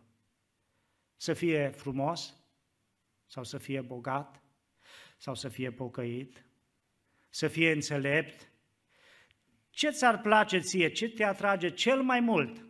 Să 1.22 1.34
fie 1.34 1.70
frumos? 1.70 2.34
Sau 3.26 3.44
să 3.44 3.58
fie 3.58 3.82
bogat? 3.82 4.42
Sau 5.18 5.36
să 5.36 5.50
fie 5.50 5.72
pocăit? 5.72 6.46
Să 7.30 7.48
fie 7.48 7.72
înțelept? 7.72 8.52
Ce 9.70 9.90
ți-ar 9.90 10.22
place 10.22 10.60
ție? 10.60 10.92
Ce 10.92 11.10
te 11.10 11.24
atrage 11.24 11.70
cel 11.70 12.02
mai 12.02 12.20
mult? 12.20 12.66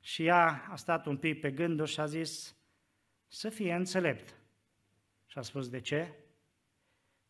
Și 0.00 0.24
ea 0.24 0.66
a 0.68 0.76
stat 0.76 1.06
un 1.06 1.16
pic 1.16 1.40
pe 1.40 1.50
gânduri 1.50 1.90
și 1.90 2.00
a 2.00 2.06
zis 2.06 2.56
să 3.28 3.48
fie 3.48 3.74
înțelept. 3.74 4.34
Și 5.26 5.38
a 5.38 5.42
spus, 5.42 5.68
de 5.68 5.80
ce? 5.80 6.14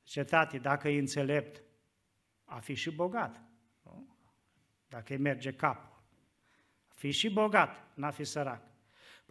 Zice, 0.06 0.24
tati, 0.24 0.58
dacă 0.58 0.88
e 0.88 0.98
înțelept, 0.98 1.62
a 2.44 2.58
fi 2.58 2.74
și 2.74 2.90
bogat. 2.90 3.42
Nu? 3.82 4.16
Dacă 4.88 5.12
îi 5.12 5.18
merge 5.18 5.52
capul. 5.52 6.02
A 6.88 6.94
fi 6.94 7.10
și 7.10 7.30
bogat, 7.30 7.96
n-a 7.96 8.10
fi 8.10 8.24
sărac. 8.24 8.70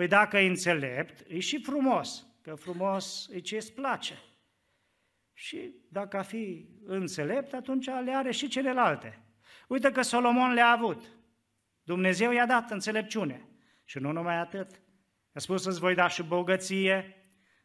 Păi 0.02 0.10
dacă 0.10 0.38
e 0.38 0.48
înțelept, 0.48 1.24
e 1.28 1.40
și 1.40 1.62
frumos, 1.62 2.26
că 2.42 2.56
frumos 2.56 3.30
e 3.32 3.40
ce 3.40 3.56
îți 3.56 3.74
place. 3.74 4.20
Și 5.34 5.76
dacă 5.90 6.18
a 6.18 6.22
fi 6.22 6.70
înțelept, 6.86 7.54
atunci 7.54 7.86
le 7.86 8.12
are 8.16 8.32
și 8.32 8.48
celelalte. 8.48 9.24
Uite 9.68 9.92
că 9.92 10.02
Solomon 10.02 10.54
le-a 10.54 10.68
avut. 10.68 11.04
Dumnezeu 11.84 12.32
i-a 12.32 12.46
dat 12.46 12.72
înțelepciune. 12.72 13.48
Și 13.84 14.00
nu 14.00 14.12
numai 14.12 14.38
atât. 14.38 14.82
A 15.34 15.40
spus, 15.40 15.66
îți 15.66 15.80
voi 15.80 15.96
da 15.96 16.08
și 16.08 16.24
bogăție, 16.24 17.16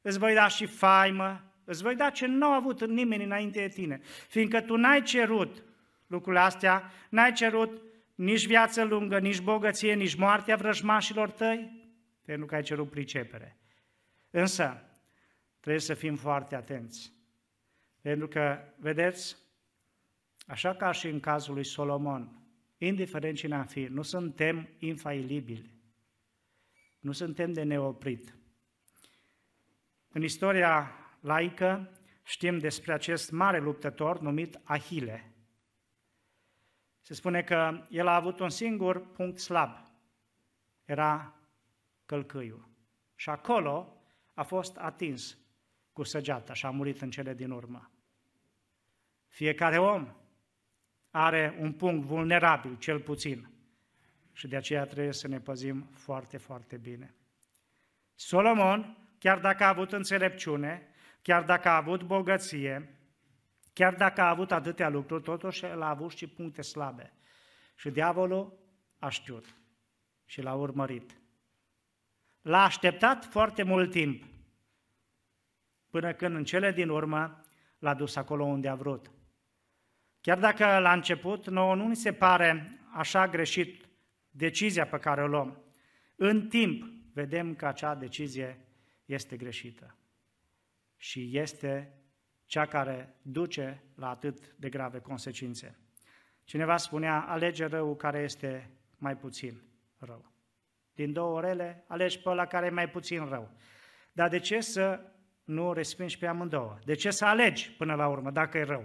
îți 0.03 0.19
voi 0.19 0.35
da 0.35 0.49
și 0.49 0.67
faimă, 0.67 1.55
îți 1.65 1.83
voi 1.83 1.95
da 1.95 2.11
ce 2.11 2.27
nu 2.27 2.47
a 2.47 2.55
avut 2.55 2.87
nimeni 2.87 3.25
înainte 3.25 3.61
de 3.61 3.69
tine. 3.69 4.01
Fiindcă 4.29 4.61
tu 4.61 4.77
n-ai 4.77 5.03
cerut 5.03 5.65
lucrurile 6.07 6.43
astea, 6.43 6.93
n-ai 7.11 7.33
cerut 7.33 7.83
nici 8.15 8.47
viață 8.47 8.85
lungă, 8.85 9.19
nici 9.19 9.41
bogăție, 9.41 9.95
nici 9.95 10.15
moartea 10.15 10.57
vrăjmașilor 10.57 11.31
tăi, 11.31 11.85
pentru 12.27 12.47
că 12.47 12.55
ai 12.55 12.63
cerut 12.63 12.91
pricepere. 12.91 13.57
Însă, 14.31 14.83
trebuie 15.61 15.83
să 15.83 15.95
fim 15.95 16.17
foarte 16.17 16.55
atenți. 16.55 17.13
Pentru 18.01 18.29
că, 18.29 18.59
vedeți, 18.77 19.37
așa 20.47 20.75
ca 20.75 20.93
și 20.93 21.07
în 21.09 21.21
cazul 21.21 21.55
lui 21.55 21.65
Solomon, 21.65 22.47
indiferent 22.79 23.37
cine 23.37 23.55
am 23.55 23.67
fi, 23.67 23.85
nu 23.85 24.03
suntem 24.03 24.69
infailibili. 24.79 25.75
Nu 26.99 27.13
suntem 27.13 27.53
de 27.53 27.63
neoprit. 27.63 28.37
În 30.09 30.23
istoria 30.23 30.93
laică 31.21 31.99
știm 32.25 32.59
despre 32.59 32.93
acest 32.93 33.31
mare 33.31 33.59
luptător 33.59 34.21
numit 34.21 34.61
Ahile. 34.63 35.31
Se 37.01 37.15
spune 37.15 37.43
că 37.43 37.87
el 37.91 38.07
a 38.07 38.15
avut 38.15 38.41
un 38.41 38.49
singur 38.49 39.07
punct 39.13 39.39
slab. 39.39 39.71
Era 40.85 41.37
călcâiul. 42.07 42.69
Și 43.15 43.29
acolo 43.29 44.03
a 44.35 44.43
fost 44.43 44.77
atins 44.77 45.39
cu 45.93 46.03
săgeata 46.03 46.53
și 46.53 46.67
a 46.67 46.71
murit 46.71 47.01
în 47.01 47.11
cele 47.11 47.35
din 47.35 47.51
urmă. 47.51 47.91
Fiecare 49.29 49.79
om 49.79 50.15
are 51.11 51.57
un 51.61 51.73
punct 51.73 52.07
vulnerabil, 52.07 52.79
cel 52.79 53.01
puțin. 53.01 53.49
Și 54.33 54.49
de 54.49 54.57
aceea 54.57 54.85
trebuie 54.85 55.13
să 55.13 55.29
ne 55.29 55.41
păzim 55.41 55.89
foarte, 55.93 56.37
foarte 56.37 56.77
bine. 56.77 57.15
Solomon, 58.15 58.97
chiar 59.19 59.39
dacă 59.39 59.65
a 59.65 59.69
avut 59.69 59.93
înțelepciune, 59.93 60.89
chiar 61.23 61.45
dacă 61.45 61.69
a 61.69 61.77
avut 61.77 62.03
bogăție, 62.03 62.99
chiar 63.73 63.95
dacă 63.95 64.21
a 64.21 64.29
avut 64.29 64.53
atâtea 64.53 64.89
lucruri, 64.89 65.23
totuși 65.23 65.65
el 65.65 65.83
a 65.83 65.89
avut 65.89 66.11
și 66.11 66.27
puncte 66.27 66.63
slabe. 66.63 67.13
Și 67.75 67.91
diavolul 67.91 68.59
a 68.99 69.09
știut 69.09 69.55
și 70.25 70.43
l-a 70.43 70.55
urmărit. 70.55 71.21
L-a 72.47 72.65
așteptat 72.65 73.25
foarte 73.25 73.63
mult 73.63 73.91
timp, 73.91 74.25
până 75.91 76.13
când 76.13 76.37
în 76.37 76.45
cele 76.45 76.73
din 76.73 76.89
urmă 76.89 77.41
l-a 77.79 77.95
dus 77.95 78.17
acolo 78.17 78.45
unde 78.45 78.69
a 78.69 78.75
vrut. 78.75 79.11
Chiar 80.21 80.39
dacă 80.39 80.79
la 80.79 80.93
început 80.93 81.49
nouă 81.49 81.75
nu 81.75 81.89
ni 81.89 81.97
se 81.97 82.13
pare 82.13 82.79
așa 82.93 83.29
greșit 83.29 83.89
decizia 84.31 84.87
pe 84.87 84.99
care 84.99 85.23
o 85.23 85.27
luăm, 85.27 85.63
în 86.17 86.49
timp 86.49 86.85
vedem 87.13 87.55
că 87.55 87.67
acea 87.67 87.95
decizie 87.95 88.67
este 89.05 89.37
greșită 89.37 89.97
și 90.97 91.39
este 91.39 92.01
cea 92.45 92.67
care 92.67 93.17
duce 93.23 93.83
la 93.95 94.11
atât 94.11 94.55
de 94.55 94.69
grave 94.69 94.99
consecințe. 94.99 95.79
Cineva 96.45 96.77
spunea, 96.77 97.21
alege 97.21 97.65
rău 97.65 97.97
care 97.97 98.19
este 98.19 98.71
mai 98.99 99.17
puțin 99.17 99.63
rău. 99.99 100.36
Din 100.97 101.13
două 101.13 101.37
orele, 101.37 101.85
alegi 101.87 102.21
pe 102.21 102.29
ăla 102.29 102.47
care 102.47 102.67
e 102.67 102.71
mai 102.71 102.91
puțin 102.91 103.25
rău. 103.29 103.51
Dar 104.13 104.29
de 104.29 104.39
ce 104.39 104.61
să 104.61 105.01
nu 105.45 105.73
respingi 105.73 106.19
pe 106.19 106.27
amândouă? 106.27 106.79
De 106.85 106.95
ce 106.95 107.11
să 107.11 107.25
alegi 107.25 107.73
până 107.73 107.95
la 107.95 108.09
urmă, 108.09 108.31
dacă 108.31 108.59
e 108.59 108.63
rău? 108.63 108.85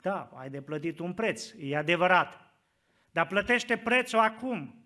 Da, 0.00 0.30
ai 0.34 0.50
de 0.50 0.62
plătit 0.62 0.98
un 0.98 1.14
preț, 1.14 1.50
e 1.58 1.76
adevărat. 1.76 2.54
Dar 3.10 3.26
plătește 3.26 3.76
prețul 3.76 4.18
acum, 4.18 4.84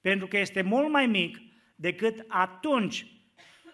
pentru 0.00 0.26
că 0.26 0.38
este 0.38 0.62
mult 0.62 0.90
mai 0.90 1.06
mic 1.06 1.38
decât 1.74 2.24
atunci 2.28 3.06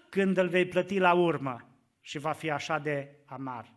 când 0.08 0.36
îl 0.36 0.48
vei 0.48 0.66
plăti 0.66 0.98
la 0.98 1.12
urmă 1.12 1.68
și 2.00 2.18
va 2.18 2.32
fi 2.32 2.50
așa 2.50 2.78
de 2.78 3.16
amar. 3.24 3.72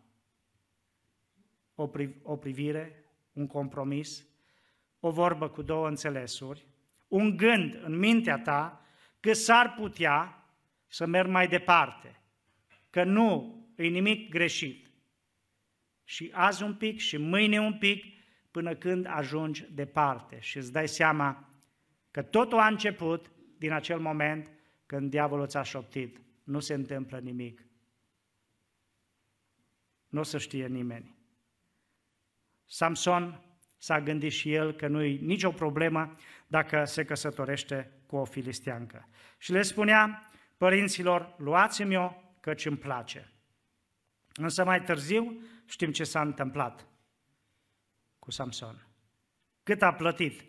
O, 1.75 1.87
pri- 1.87 2.21
o 2.21 2.35
privire, 2.35 3.05
un 3.33 3.47
compromis, 3.47 4.25
o 4.99 5.09
vorbă 5.09 5.49
cu 5.49 5.61
două 5.61 5.87
înțelesuri, 5.87 6.65
un 7.11 7.37
gând 7.37 7.79
în 7.83 7.97
mintea 7.97 8.39
ta 8.39 8.85
că 9.19 9.33
s-ar 9.33 9.73
putea 9.73 10.45
să 10.87 11.05
merg 11.05 11.29
mai 11.29 11.47
departe, 11.47 12.21
că 12.89 13.03
nu 13.03 13.59
e 13.75 13.87
nimic 13.87 14.29
greșit. 14.29 14.91
Și 16.03 16.31
azi 16.33 16.63
un 16.63 16.75
pic 16.75 16.99
și 16.99 17.17
mâine 17.17 17.59
un 17.59 17.77
pic, 17.77 18.05
până 18.51 18.75
când 18.75 19.05
ajungi 19.09 19.65
departe 19.71 20.39
și 20.39 20.57
îți 20.57 20.71
dai 20.71 20.87
seama 20.87 21.49
că 22.11 22.21
totul 22.21 22.59
a 22.59 22.67
început 22.67 23.31
din 23.57 23.71
acel 23.71 23.99
moment 23.99 24.51
când 24.85 25.09
diavolul 25.09 25.47
ți-a 25.47 25.63
șoptit. 25.63 26.21
Nu 26.43 26.59
se 26.59 26.73
întâmplă 26.73 27.19
nimic. 27.19 27.65
Nu 30.07 30.19
o 30.19 30.23
să 30.23 30.37
știe 30.37 30.67
nimeni. 30.67 31.15
Samson 32.65 33.41
s-a 33.81 34.01
gândit 34.01 34.31
și 34.31 34.53
el 34.53 34.73
că 34.73 34.87
nu 34.87 35.03
e 35.03 35.17
nicio 35.17 35.51
problemă 35.51 36.15
dacă 36.47 36.85
se 36.85 37.05
căsătorește 37.05 37.91
cu 38.05 38.15
o 38.15 38.25
filisteancă. 38.25 39.07
Și 39.37 39.51
le 39.51 39.61
spunea 39.61 40.31
părinților, 40.57 41.35
luați-mi-o 41.37 42.13
căci 42.39 42.65
îmi 42.65 42.77
place. 42.77 43.31
Însă 44.33 44.63
mai 44.63 44.81
târziu 44.81 45.41
știm 45.65 45.91
ce 45.91 46.03
s-a 46.03 46.21
întâmplat 46.21 46.87
cu 48.19 48.31
Samson. 48.31 48.87
Cât 49.63 49.81
a 49.81 49.93
plătit? 49.93 50.43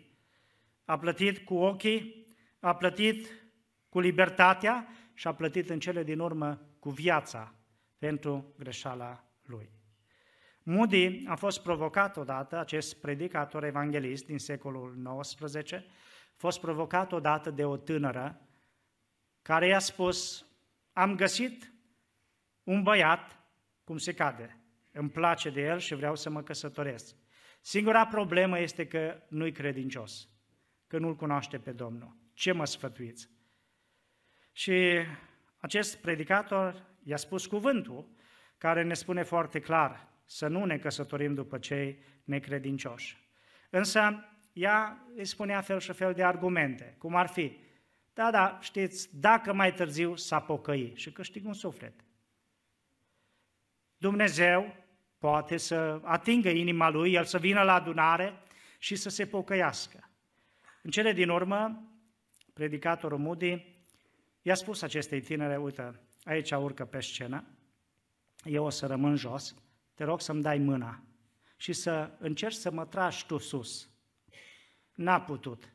A 0.85 0.97
plătit 0.97 1.37
cu 1.45 1.55
ochii, 1.55 2.27
a 2.59 2.75
plătit 2.75 3.27
cu 3.89 3.99
libertatea 3.99 4.87
și 5.13 5.27
a 5.27 5.33
plătit 5.33 5.69
în 5.69 5.79
cele 5.79 6.03
din 6.03 6.19
urmă 6.19 6.61
cu 6.79 6.89
viața 6.89 7.55
pentru 7.97 8.53
greșeala 8.57 9.23
lui. 9.43 9.69
Moody 10.63 11.23
a 11.27 11.35
fost 11.35 11.61
provocat 11.61 12.17
odată, 12.17 12.59
acest 12.59 12.95
predicator 13.01 13.63
evanghelist 13.63 14.25
din 14.25 14.39
secolul 14.39 15.19
XIX, 15.21 15.73
a 15.73 15.83
fost 16.35 16.59
provocat 16.59 17.11
odată 17.11 17.51
de 17.51 17.65
o 17.65 17.77
tânără 17.77 18.41
care 19.41 19.67
i-a 19.67 19.79
spus, 19.79 20.45
am 20.93 21.15
găsit 21.15 21.73
un 22.63 22.83
băiat 22.83 23.39
cum 23.83 23.97
se 23.97 24.13
cade, 24.13 24.57
îmi 24.91 25.09
place 25.09 25.49
de 25.49 25.61
el 25.61 25.79
și 25.79 25.95
vreau 25.95 26.15
să 26.15 26.29
mă 26.29 26.41
căsătoresc. 26.41 27.15
Singura 27.61 28.07
problemă 28.07 28.59
este 28.59 28.87
că 28.87 29.21
nu-i 29.27 29.51
credincios, 29.51 30.29
că 30.87 30.97
nu-L 30.97 31.15
cunoaște 31.15 31.59
pe 31.59 31.71
Domnul. 31.71 32.15
Ce 32.33 32.51
mă 32.51 32.65
sfătuiți? 32.65 33.29
Și 34.51 35.05
acest 35.57 35.97
predicator 35.97 36.85
i-a 37.03 37.17
spus 37.17 37.45
cuvântul 37.45 38.07
care 38.57 38.83
ne 38.83 38.93
spune 38.93 39.23
foarte 39.23 39.59
clar 39.59 40.12
să 40.33 40.47
nu 40.47 40.65
ne 40.65 40.77
căsătorim 40.77 41.33
după 41.33 41.57
cei 41.57 41.99
necredincioși. 42.23 43.17
Însă 43.69 44.25
ea 44.53 45.07
îi 45.15 45.25
spunea 45.25 45.61
fel 45.61 45.79
și 45.79 45.93
fel 45.93 46.13
de 46.13 46.23
argumente, 46.23 46.95
cum 46.97 47.15
ar 47.15 47.27
fi, 47.27 47.57
da, 48.13 48.31
da, 48.31 48.57
știți, 48.61 49.19
dacă 49.19 49.53
mai 49.53 49.73
târziu 49.73 50.15
s-a 50.15 50.39
pocăi 50.39 50.93
și 50.95 51.11
câștig 51.11 51.45
un 51.45 51.53
suflet. 51.53 51.93
Dumnezeu 53.97 54.75
poate 55.17 55.57
să 55.57 55.99
atingă 56.03 56.49
inima 56.49 56.89
lui, 56.89 57.13
el 57.13 57.23
să 57.23 57.37
vină 57.37 57.61
la 57.61 57.73
adunare 57.73 58.33
și 58.77 58.95
să 58.95 59.09
se 59.09 59.25
pocăiască. 59.25 60.09
În 60.81 60.91
cele 60.91 61.11
din 61.11 61.29
urmă, 61.29 61.91
predicatorul 62.53 63.17
Moody 63.17 63.65
i-a 64.41 64.55
spus 64.55 64.81
acestei 64.81 65.21
tinere, 65.21 65.57
uite, 65.57 65.99
aici 66.23 66.51
urcă 66.51 66.85
pe 66.85 66.99
scenă, 66.99 67.43
eu 68.43 68.65
o 68.65 68.69
să 68.69 68.85
rămân 68.85 69.15
jos, 69.15 69.55
te 69.93 70.03
rog 70.03 70.21
să-mi 70.21 70.41
dai 70.41 70.57
mâna 70.57 71.03
și 71.55 71.73
să 71.73 72.11
încerci 72.19 72.55
să 72.55 72.71
mă 72.71 72.85
tragi 72.85 73.25
tu 73.25 73.37
sus. 73.37 73.89
N-a 74.93 75.21
putut. 75.21 75.73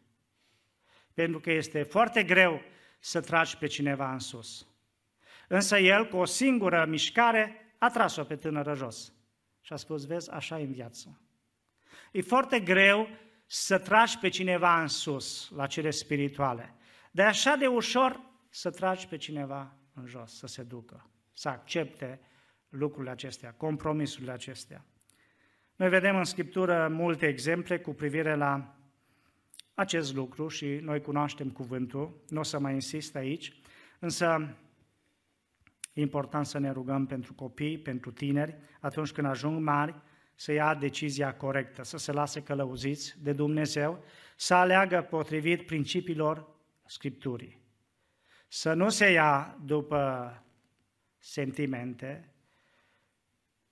Pentru 1.15 1.41
că 1.41 1.51
este 1.51 1.83
foarte 1.83 2.25
greu 2.25 2.61
să 2.99 3.21
tragi 3.21 3.57
pe 3.57 3.67
cineva 3.67 4.13
în 4.13 4.19
sus. 4.19 4.67
Însă 5.49 5.79
el, 5.79 6.09
cu 6.09 6.17
o 6.17 6.25
singură 6.25 6.85
mișcare, 6.89 7.75
a 7.79 7.89
tras-o 7.89 8.25
pe 8.25 8.37
tânără 8.37 8.75
jos. 8.75 9.13
Și 9.61 9.73
a 9.73 9.77
spus, 9.77 10.07
vezi, 10.07 10.31
așa 10.31 10.61
e 10.61 10.65
în 10.65 10.73
viață. 10.73 11.21
E 12.13 12.21
foarte 12.21 12.61
greu 12.61 13.09
să 13.47 13.79
tragi 13.79 14.19
pe 14.19 14.29
cineva 14.29 14.81
în 14.81 14.89
sus, 14.89 15.51
la 15.55 15.67
cele 15.67 15.91
spirituale. 15.91 16.75
Dar 17.11 17.27
e 17.27 17.29
așa 17.29 17.57
de 17.57 17.67
ușor 17.67 18.21
să 18.49 18.71
tragi 18.71 19.07
pe 19.07 19.17
cineva 19.17 19.77
în 19.95 20.07
jos, 20.07 20.39
să 20.39 20.47
se 20.47 20.63
ducă, 20.63 21.11
să 21.33 21.49
accepte 21.49 22.21
lucrurile 22.69 23.11
acestea, 23.11 23.53
compromisurile 23.53 24.33
acestea. 24.33 24.85
Noi 25.77 25.89
vedem 25.89 26.17
în 26.17 26.25
Scriptură 26.25 26.89
multe 26.91 27.27
exemple 27.27 27.79
cu 27.79 27.95
privire 27.95 28.35
la 28.35 28.77
acest 29.75 30.15
lucru 30.15 30.49
și 30.49 30.67
noi 30.67 31.01
cunoaștem 31.01 31.51
cuvântul, 31.51 32.23
nu 32.29 32.41
o 32.41 32.43
să 32.43 32.59
mai 32.59 32.73
insist 32.73 33.15
aici, 33.17 33.61
însă 33.99 34.57
e 35.93 36.01
important 36.01 36.47
să 36.47 36.59
ne 36.59 36.71
rugăm 36.71 37.07
pentru 37.07 37.35
copii, 37.35 37.79
pentru 37.79 38.13
tineri, 38.13 38.57
atunci 38.81 39.13
când 39.13 39.27
ajung 39.27 39.63
mari, 39.63 39.95
să 40.35 40.53
ia 40.53 40.75
decizia 40.75 41.35
corectă, 41.35 41.83
să 41.83 41.97
se 41.97 42.13
lase 42.13 42.43
călăuziți 42.43 43.23
de 43.23 43.33
Dumnezeu, 43.33 44.05
să 44.37 44.55
aleagă 44.55 45.07
potrivit 45.11 45.67
principiilor 45.67 46.49
Scripturii. 46.87 47.61
Să 48.49 48.73
nu 48.73 48.89
se 48.89 49.11
ia 49.11 49.59
după 49.65 50.33
sentimente, 51.19 52.33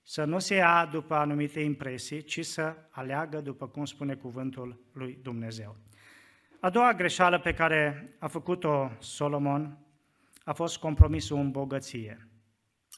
să 0.09 0.23
nu 0.23 0.39
se 0.39 0.55
ia 0.55 0.85
după 0.91 1.15
anumite 1.15 1.59
impresii, 1.59 2.23
ci 2.23 2.45
să 2.45 2.75
aleagă 2.89 3.41
după 3.41 3.67
cum 3.67 3.85
spune 3.85 4.15
cuvântul 4.15 4.81
lui 4.93 5.19
Dumnezeu. 5.21 5.75
A 6.59 6.69
doua 6.69 6.93
greșeală 6.93 7.39
pe 7.39 7.53
care 7.53 8.15
a 8.19 8.27
făcut-o 8.27 8.91
Solomon 8.99 9.77
a 10.43 10.53
fost 10.53 10.77
compromisul 10.77 11.37
în 11.37 11.51
bogăție. 11.51 12.27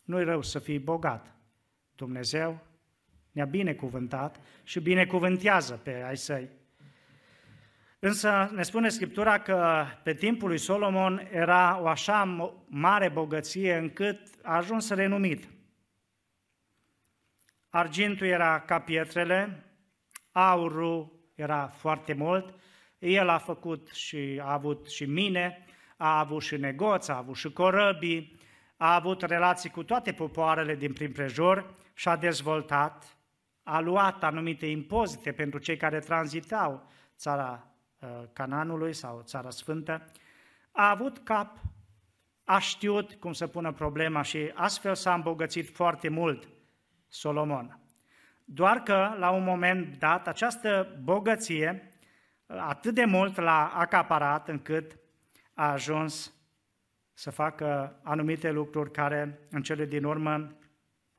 Nu-i 0.05 0.23
rău 0.23 0.41
să 0.41 0.59
fii 0.59 0.79
bogat. 0.79 1.35
Dumnezeu 1.95 2.59
ne-a 3.31 3.45
binecuvântat 3.45 4.39
și 4.63 4.79
binecuvântează 4.79 5.73
pe 5.83 6.03
ai 6.03 6.17
săi. 6.17 6.49
Însă 7.99 8.51
ne 8.53 8.63
spune 8.63 8.89
Scriptura 8.89 9.39
că 9.39 9.85
pe 10.03 10.13
timpul 10.13 10.47
lui 10.47 10.57
Solomon 10.57 11.27
era 11.31 11.79
o 11.81 11.87
așa 11.87 12.23
mare 12.67 13.09
bogăție 13.09 13.75
încât 13.75 14.19
a 14.43 14.55
ajuns 14.55 14.89
renumit. 14.89 15.47
Argintul 17.69 18.27
era 18.27 18.59
ca 18.59 18.79
pietrele, 18.79 19.63
aurul 20.31 21.19
era 21.35 21.67
foarte 21.67 22.13
mult, 22.13 22.53
el 22.99 23.29
a 23.29 23.37
făcut 23.37 23.87
și 23.87 24.39
a 24.43 24.53
avut 24.53 24.87
și 24.87 25.05
mine, 25.05 25.65
a 25.97 26.19
avut 26.19 26.41
și 26.41 26.57
negoț, 26.57 27.07
a 27.07 27.17
avut 27.17 27.35
și 27.35 27.51
corăbii, 27.51 28.39
a 28.77 28.95
avut 28.95 29.21
relații 29.21 29.69
cu 29.69 29.83
toate 29.83 30.11
popoarele 30.13 30.75
din 30.75 30.93
prin 30.93 31.11
prejur 31.11 31.73
și 31.93 32.07
a 32.07 32.15
dezvoltat, 32.15 33.17
a 33.63 33.79
luat 33.79 34.23
anumite 34.23 34.65
impozite 34.65 35.31
pentru 35.31 35.59
cei 35.59 35.77
care 35.77 35.99
tranzitau 35.99 36.87
țara 37.17 37.67
uh, 37.99 38.09
Cananului 38.33 38.93
sau 38.93 39.21
țara 39.21 39.49
Sfântă, 39.49 40.11
a 40.71 40.89
avut 40.89 41.17
cap, 41.17 41.57
a 42.43 42.59
știut 42.59 43.13
cum 43.13 43.33
să 43.33 43.47
pună 43.47 43.71
problema 43.71 44.21
și 44.21 44.51
astfel 44.53 44.95
s-a 44.95 45.13
îmbogățit 45.13 45.75
foarte 45.75 46.09
mult 46.09 46.47
Solomon. 47.09 47.79
Doar 48.45 48.83
că, 48.83 49.15
la 49.17 49.29
un 49.29 49.43
moment 49.43 49.97
dat, 49.97 50.27
această 50.27 50.99
bogăție 51.03 51.91
atât 52.45 52.93
de 52.93 53.05
mult 53.05 53.37
l-a 53.37 53.67
acaparat 53.67 54.47
încât 54.47 54.97
a 55.53 55.71
ajuns 55.71 56.33
să 57.13 57.31
facă 57.31 57.99
anumite 58.03 58.51
lucruri 58.51 58.91
care 58.91 59.39
în 59.49 59.61
cele 59.61 59.85
din 59.85 60.03
urmă 60.03 60.55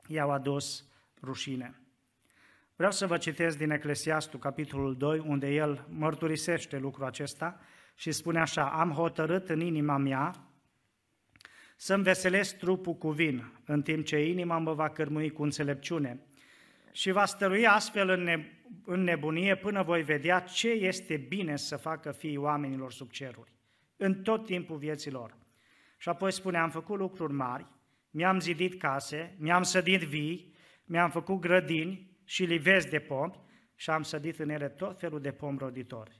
i-au 0.07 0.31
adus 0.31 0.85
rușine. 1.21 1.81
Vreau 2.75 2.91
să 2.91 3.07
vă 3.07 3.17
citesc 3.17 3.57
din 3.57 3.71
Eclesiastul, 3.71 4.39
capitolul 4.39 4.97
2, 4.97 5.19
unde 5.19 5.47
el 5.47 5.85
mărturisește 5.89 6.77
lucrul 6.77 7.05
acesta 7.05 7.59
și 7.95 8.11
spune 8.11 8.39
așa, 8.39 8.69
Am 8.69 8.91
hotărât 8.91 9.49
în 9.49 9.59
inima 9.59 9.97
mea 9.97 10.50
să-mi 11.83 12.03
veselesc 12.03 12.57
trupul 12.57 12.93
cu 12.93 13.09
vin, 13.09 13.51
în 13.65 13.81
timp 13.81 14.05
ce 14.05 14.27
inima 14.29 14.57
mă 14.57 14.73
va 14.73 14.89
cărmui 14.89 15.29
cu 15.29 15.43
înțelepciune 15.43 16.19
și 16.91 17.11
va 17.11 17.25
stărui 17.25 17.67
astfel 17.67 18.09
în, 18.09 18.23
ne- 18.23 18.45
în 18.85 19.03
nebunie 19.03 19.55
până 19.55 19.83
voi 19.83 20.03
vedea 20.03 20.39
ce 20.39 20.69
este 20.69 21.17
bine 21.17 21.55
să 21.55 21.77
facă 21.77 22.11
fiii 22.11 22.37
oamenilor 22.37 22.91
sub 22.91 23.11
ceruri, 23.11 23.53
în 23.97 24.21
tot 24.23 24.45
timpul 24.45 24.77
vieților. 24.77 25.37
Și 25.97 26.09
apoi 26.09 26.31
spune, 26.31 26.57
am 26.57 26.69
făcut 26.69 26.97
lucruri 26.97 27.33
mari, 27.33 27.67
mi-am 28.09 28.39
zidit 28.39 28.79
case, 28.79 29.35
mi-am 29.39 29.63
sădit 29.63 30.01
vii, 30.01 30.53
mi-am 30.85 31.09
făcut 31.09 31.39
grădini 31.39 32.11
și 32.25 32.43
livezi 32.43 32.89
de 32.89 32.99
pomi 32.99 33.39
și 33.75 33.89
am 33.89 34.03
sădit 34.03 34.39
în 34.39 34.49
ele 34.49 34.69
tot 34.69 34.99
felul 34.99 35.21
de 35.21 35.31
pomi 35.31 35.57
roditori. 35.57 36.19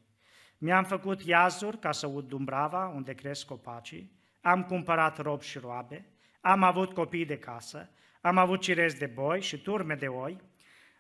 Mi-am 0.58 0.84
făcut 0.84 1.22
iazuri 1.22 1.80
ca 1.80 1.92
să 1.92 2.08
ud 2.08 2.28
Dumbrava, 2.28 2.88
unde 2.88 3.14
cresc 3.14 3.46
copacii, 3.46 4.20
am 4.42 4.64
cumpărat 4.64 5.18
rob 5.18 5.42
și 5.42 5.58
roabe, 5.58 6.06
am 6.42 6.64
avut 6.64 6.94
copii 6.94 7.26
de 7.26 7.38
casă, 7.38 7.90
am 8.22 8.38
avut 8.38 8.62
cirezi 8.62 8.98
de 8.98 9.06
boi 9.06 9.42
și 9.42 9.62
turme 9.62 9.96
de 9.96 10.08
oi, 10.08 10.38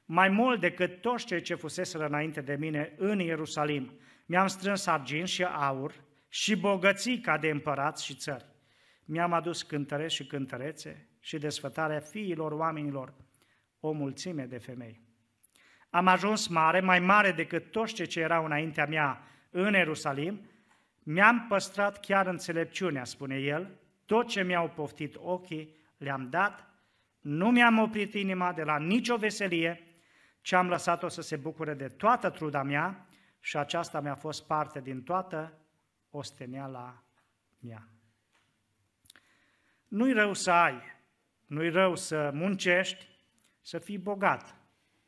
mai 0.05 0.29
mult 0.29 0.59
decât 0.59 1.01
toți 1.01 1.25
cei 1.25 1.41
ce 1.41 1.55
fuseseră 1.55 2.05
înainte 2.05 2.41
de 2.41 2.55
mine 2.55 2.93
în 2.97 3.19
Ierusalim. 3.19 3.99
Mi-am 4.25 4.47
strâns 4.47 4.85
argint 4.85 5.27
și 5.27 5.43
aur 5.43 5.93
și 6.29 6.55
bogății 6.55 7.19
ca 7.19 7.37
de 7.37 7.49
împărați 7.49 8.05
și 8.05 8.15
țări. 8.15 8.45
Mi-am 9.05 9.33
adus 9.33 9.61
cântăre 9.61 10.07
și 10.07 10.25
cântărețe 10.25 11.09
și 11.19 11.37
desfătarea 11.37 11.99
fiilor 11.99 12.51
oamenilor, 12.51 13.13
o 13.79 13.91
mulțime 13.91 14.45
de 14.45 14.57
femei. 14.57 15.01
Am 15.89 16.07
ajuns 16.07 16.47
mare, 16.47 16.79
mai 16.79 16.99
mare 16.99 17.31
decât 17.31 17.71
toți 17.71 17.93
cei 17.93 18.05
ce 18.05 18.19
erau 18.19 18.45
înaintea 18.45 18.85
mea 18.85 19.23
în 19.49 19.73
Ierusalim, 19.73 20.49
mi-am 21.03 21.45
păstrat 21.47 21.99
chiar 21.99 22.27
înțelepciunea, 22.27 23.03
spune 23.03 23.35
el, 23.35 23.79
tot 24.05 24.27
ce 24.27 24.43
mi-au 24.43 24.69
poftit 24.69 25.15
ochii 25.15 25.75
le-am 25.97 26.29
dat, 26.29 26.69
nu 27.19 27.49
mi-am 27.49 27.79
oprit 27.79 28.13
inima 28.13 28.53
de 28.53 28.63
la 28.63 28.77
nicio 28.77 29.17
veselie, 29.17 29.83
ci 30.41 30.51
am 30.51 30.67
lăsat-o 30.67 31.07
să 31.07 31.21
se 31.21 31.35
bucure 31.35 31.73
de 31.73 31.87
toată 31.87 32.29
truda 32.29 32.63
mea 32.63 33.07
și 33.39 33.57
aceasta 33.57 33.99
mi-a 33.99 34.15
fost 34.15 34.45
parte 34.45 34.81
din 34.81 35.03
toată 35.03 35.57
osteneala 36.09 37.03
mea. 37.59 37.87
Nu-i 39.87 40.13
rău 40.13 40.33
să 40.33 40.51
ai, 40.51 40.81
nu-i 41.45 41.69
rău 41.69 41.95
să 41.95 42.31
muncești, 42.33 43.07
să 43.61 43.79
fii 43.79 43.97
bogat. 43.97 44.55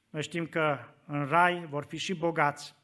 Noi 0.09 0.23
știm 0.23 0.47
că 0.47 0.79
în 1.05 1.25
rai 1.25 1.65
vor 1.65 1.85
fi 1.85 1.97
și 1.97 2.15
bogați. 2.15 2.75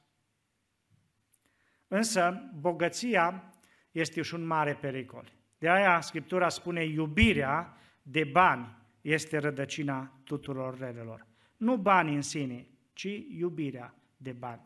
Însă, 1.91 2.51
bogăția 2.59 3.53
este 3.91 4.21
și 4.21 4.33
un 4.33 4.45
mare 4.45 4.73
pericol. 4.73 5.31
De 5.57 5.69
aia 5.69 6.01
Scriptura 6.01 6.49
spune 6.49 6.83
iubirea 6.83 7.77
de 8.01 8.23
bani 8.23 8.77
este 9.01 9.37
rădăcina 9.37 10.21
tuturor 10.23 10.77
relelor. 10.77 11.25
Nu 11.57 11.77
banii 11.77 12.15
în 12.15 12.21
sine, 12.21 12.67
ci 12.93 13.07
iubirea 13.37 13.95
de 14.17 14.31
bani. 14.31 14.61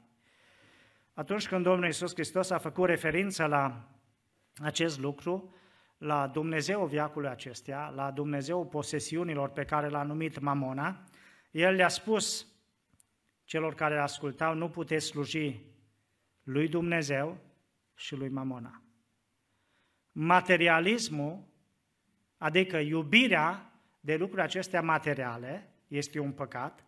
Atunci 1.13 1.47
când 1.47 1.63
Domnul 1.63 1.85
Iisus 1.85 2.13
Hristos 2.13 2.49
a 2.49 2.57
făcut 2.57 2.85
referință 2.85 3.45
la 3.45 3.89
acest 4.55 4.99
lucru, 4.99 5.55
la 5.97 6.27
Dumnezeu 6.27 6.85
viacului 6.85 7.29
acestea, 7.29 7.87
la 7.87 8.11
Dumnezeu 8.11 8.65
posesiunilor 8.67 9.49
pe 9.49 9.63
care 9.63 9.89
l-a 9.89 10.03
numit 10.03 10.39
Mamona, 10.39 11.03
El 11.51 11.73
le-a 11.73 11.87
spus 11.87 12.47
celor 13.43 13.73
care 13.73 13.99
ascultau, 13.99 14.53
nu 14.53 14.69
puteți 14.69 15.05
sluji 15.05 15.72
lui 16.43 16.67
Dumnezeu 16.67 17.37
și 17.95 18.15
lui 18.15 18.29
Mamona. 18.29 18.81
Materialismul, 20.11 21.43
adică 22.37 22.77
iubirea 22.77 23.73
de 23.99 24.15
lucruri 24.15 24.41
acestea 24.41 24.81
materiale, 24.81 25.69
este 25.87 26.19
un 26.19 26.31
păcat 26.31 26.85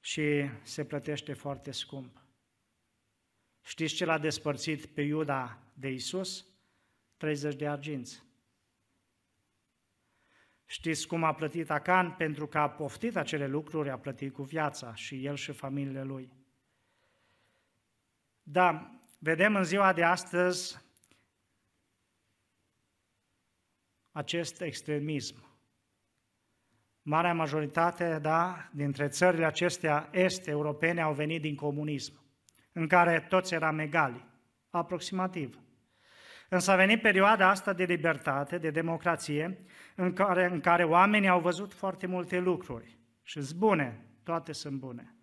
și 0.00 0.50
se 0.62 0.84
plătește 0.84 1.32
foarte 1.32 1.70
scump. 1.70 2.24
Știți 3.62 3.94
ce 3.94 4.04
l-a 4.04 4.18
despărțit 4.18 4.86
pe 4.86 5.02
Iuda 5.02 5.58
de 5.74 5.88
Isus? 5.88 6.46
30 7.16 7.54
de 7.54 7.68
arginți. 7.68 8.22
Știți 10.64 11.06
cum 11.06 11.24
a 11.24 11.34
plătit 11.34 11.70
Acan? 11.70 12.10
Pentru 12.10 12.46
că 12.46 12.58
a 12.58 12.70
poftit 12.70 13.16
acele 13.16 13.46
lucruri, 13.46 13.90
a 13.90 13.98
plătit 13.98 14.32
cu 14.32 14.42
viața 14.42 14.94
și 14.94 15.24
el 15.24 15.36
și 15.36 15.52
familiile 15.52 16.02
lui. 16.02 16.39
Da, 18.52 18.90
vedem 19.18 19.56
în 19.56 19.64
ziua 19.64 19.92
de 19.92 20.04
astăzi 20.04 20.78
acest 24.12 24.60
extremism 24.60 25.48
Marea 27.02 27.34
majoritate, 27.34 28.18
da, 28.18 28.68
dintre 28.72 29.08
țările 29.08 29.44
acestea 29.44 30.08
est-europene 30.12 31.00
au 31.00 31.12
venit 31.12 31.40
din 31.40 31.54
comunism, 31.54 32.22
în 32.72 32.86
care 32.86 33.26
toți 33.28 33.54
eram 33.54 33.78
egali, 33.78 34.26
aproximativ. 34.70 35.58
Însă 36.48 36.70
a 36.70 36.76
venit 36.76 37.00
perioada 37.00 37.48
asta 37.48 37.72
de 37.72 37.84
libertate, 37.84 38.58
de 38.58 38.70
democrație, 38.70 39.64
în 39.94 40.12
care, 40.12 40.44
în 40.44 40.60
care 40.60 40.84
oamenii 40.84 41.28
au 41.28 41.40
văzut 41.40 41.72
foarte 41.72 42.06
multe 42.06 42.38
lucruri 42.38 42.98
și 43.22 43.42
sunt 43.42 43.58
bune, 43.58 44.06
toate 44.22 44.52
sunt 44.52 44.78
bune. 44.78 45.14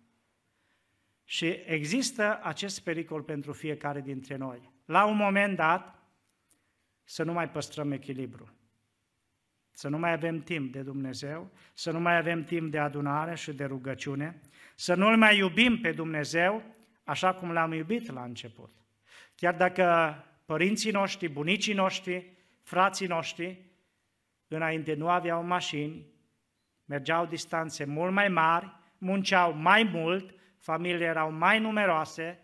Și 1.30 1.46
există 1.66 2.40
acest 2.42 2.80
pericol 2.80 3.22
pentru 3.22 3.52
fiecare 3.52 4.00
dintre 4.00 4.36
noi. 4.36 4.72
La 4.84 5.04
un 5.04 5.16
moment 5.16 5.56
dat, 5.56 6.02
să 7.04 7.22
nu 7.22 7.32
mai 7.32 7.50
păstrăm 7.50 7.92
echilibru. 7.92 8.52
să 9.70 9.88
nu 9.88 9.98
mai 9.98 10.12
avem 10.12 10.42
timp 10.42 10.72
de 10.72 10.82
Dumnezeu, 10.82 11.50
să 11.74 11.90
nu 11.90 12.00
mai 12.00 12.16
avem 12.16 12.44
timp 12.44 12.70
de 12.70 12.78
adunare 12.78 13.34
și 13.34 13.52
de 13.52 13.64
rugăciune, 13.64 14.40
să 14.74 14.94
nu-L 14.94 15.16
mai 15.16 15.36
iubim 15.36 15.80
pe 15.80 15.92
Dumnezeu 15.92 16.62
așa 17.04 17.34
cum 17.34 17.52
l-am 17.52 17.72
iubit 17.72 18.12
la 18.12 18.22
început. 18.22 18.70
Chiar 19.34 19.54
dacă 19.54 20.16
părinții 20.44 20.90
noștri, 20.90 21.28
bunicii 21.28 21.74
noștri, 21.74 22.32
frații 22.62 23.06
noștri, 23.06 23.62
înainte 24.48 24.94
nu 24.94 25.08
aveau 25.08 25.42
mașini, 25.42 26.06
mergeau 26.84 27.26
distanțe 27.26 27.84
mult 27.84 28.12
mai 28.12 28.28
mari, 28.28 28.72
munceau 28.98 29.52
mai 29.52 29.82
mult, 29.82 30.37
familiile 30.58 31.04
erau 31.04 31.32
mai 31.32 31.58
numeroase, 31.58 32.42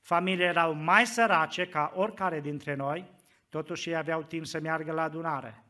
familiile 0.00 0.46
erau 0.46 0.72
mai 0.72 1.06
sărace 1.06 1.68
ca 1.68 1.92
oricare 1.94 2.40
dintre 2.40 2.74
noi, 2.74 3.10
totuși 3.48 3.88
ei 3.88 3.96
aveau 3.96 4.22
timp 4.22 4.46
să 4.46 4.60
meargă 4.60 4.92
la 4.92 5.02
adunare, 5.02 5.64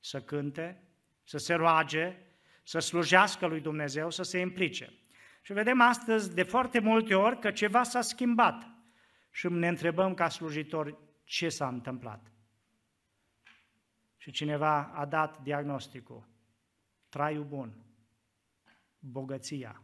să 0.00 0.20
cânte, 0.20 0.82
să 1.24 1.38
se 1.38 1.54
roage, 1.54 2.16
să 2.62 2.78
slujească 2.78 3.46
lui 3.46 3.60
Dumnezeu, 3.60 4.10
să 4.10 4.22
se 4.22 4.38
implice. 4.38 4.92
Și 5.42 5.52
vedem 5.52 5.80
astăzi 5.80 6.34
de 6.34 6.42
foarte 6.42 6.78
multe 6.78 7.14
ori 7.14 7.38
că 7.38 7.50
ceva 7.50 7.82
s-a 7.82 8.00
schimbat 8.00 8.70
și 9.30 9.48
ne 9.48 9.68
întrebăm 9.68 10.14
ca 10.14 10.28
slujitori 10.28 10.96
ce 11.24 11.48
s-a 11.48 11.68
întâmplat. 11.68 12.32
Și 14.16 14.30
cineva 14.30 14.90
a 14.94 15.04
dat 15.04 15.42
diagnosticul. 15.42 16.28
Traiul 17.08 17.44
bun, 17.44 17.72
bogăția. 18.98 19.82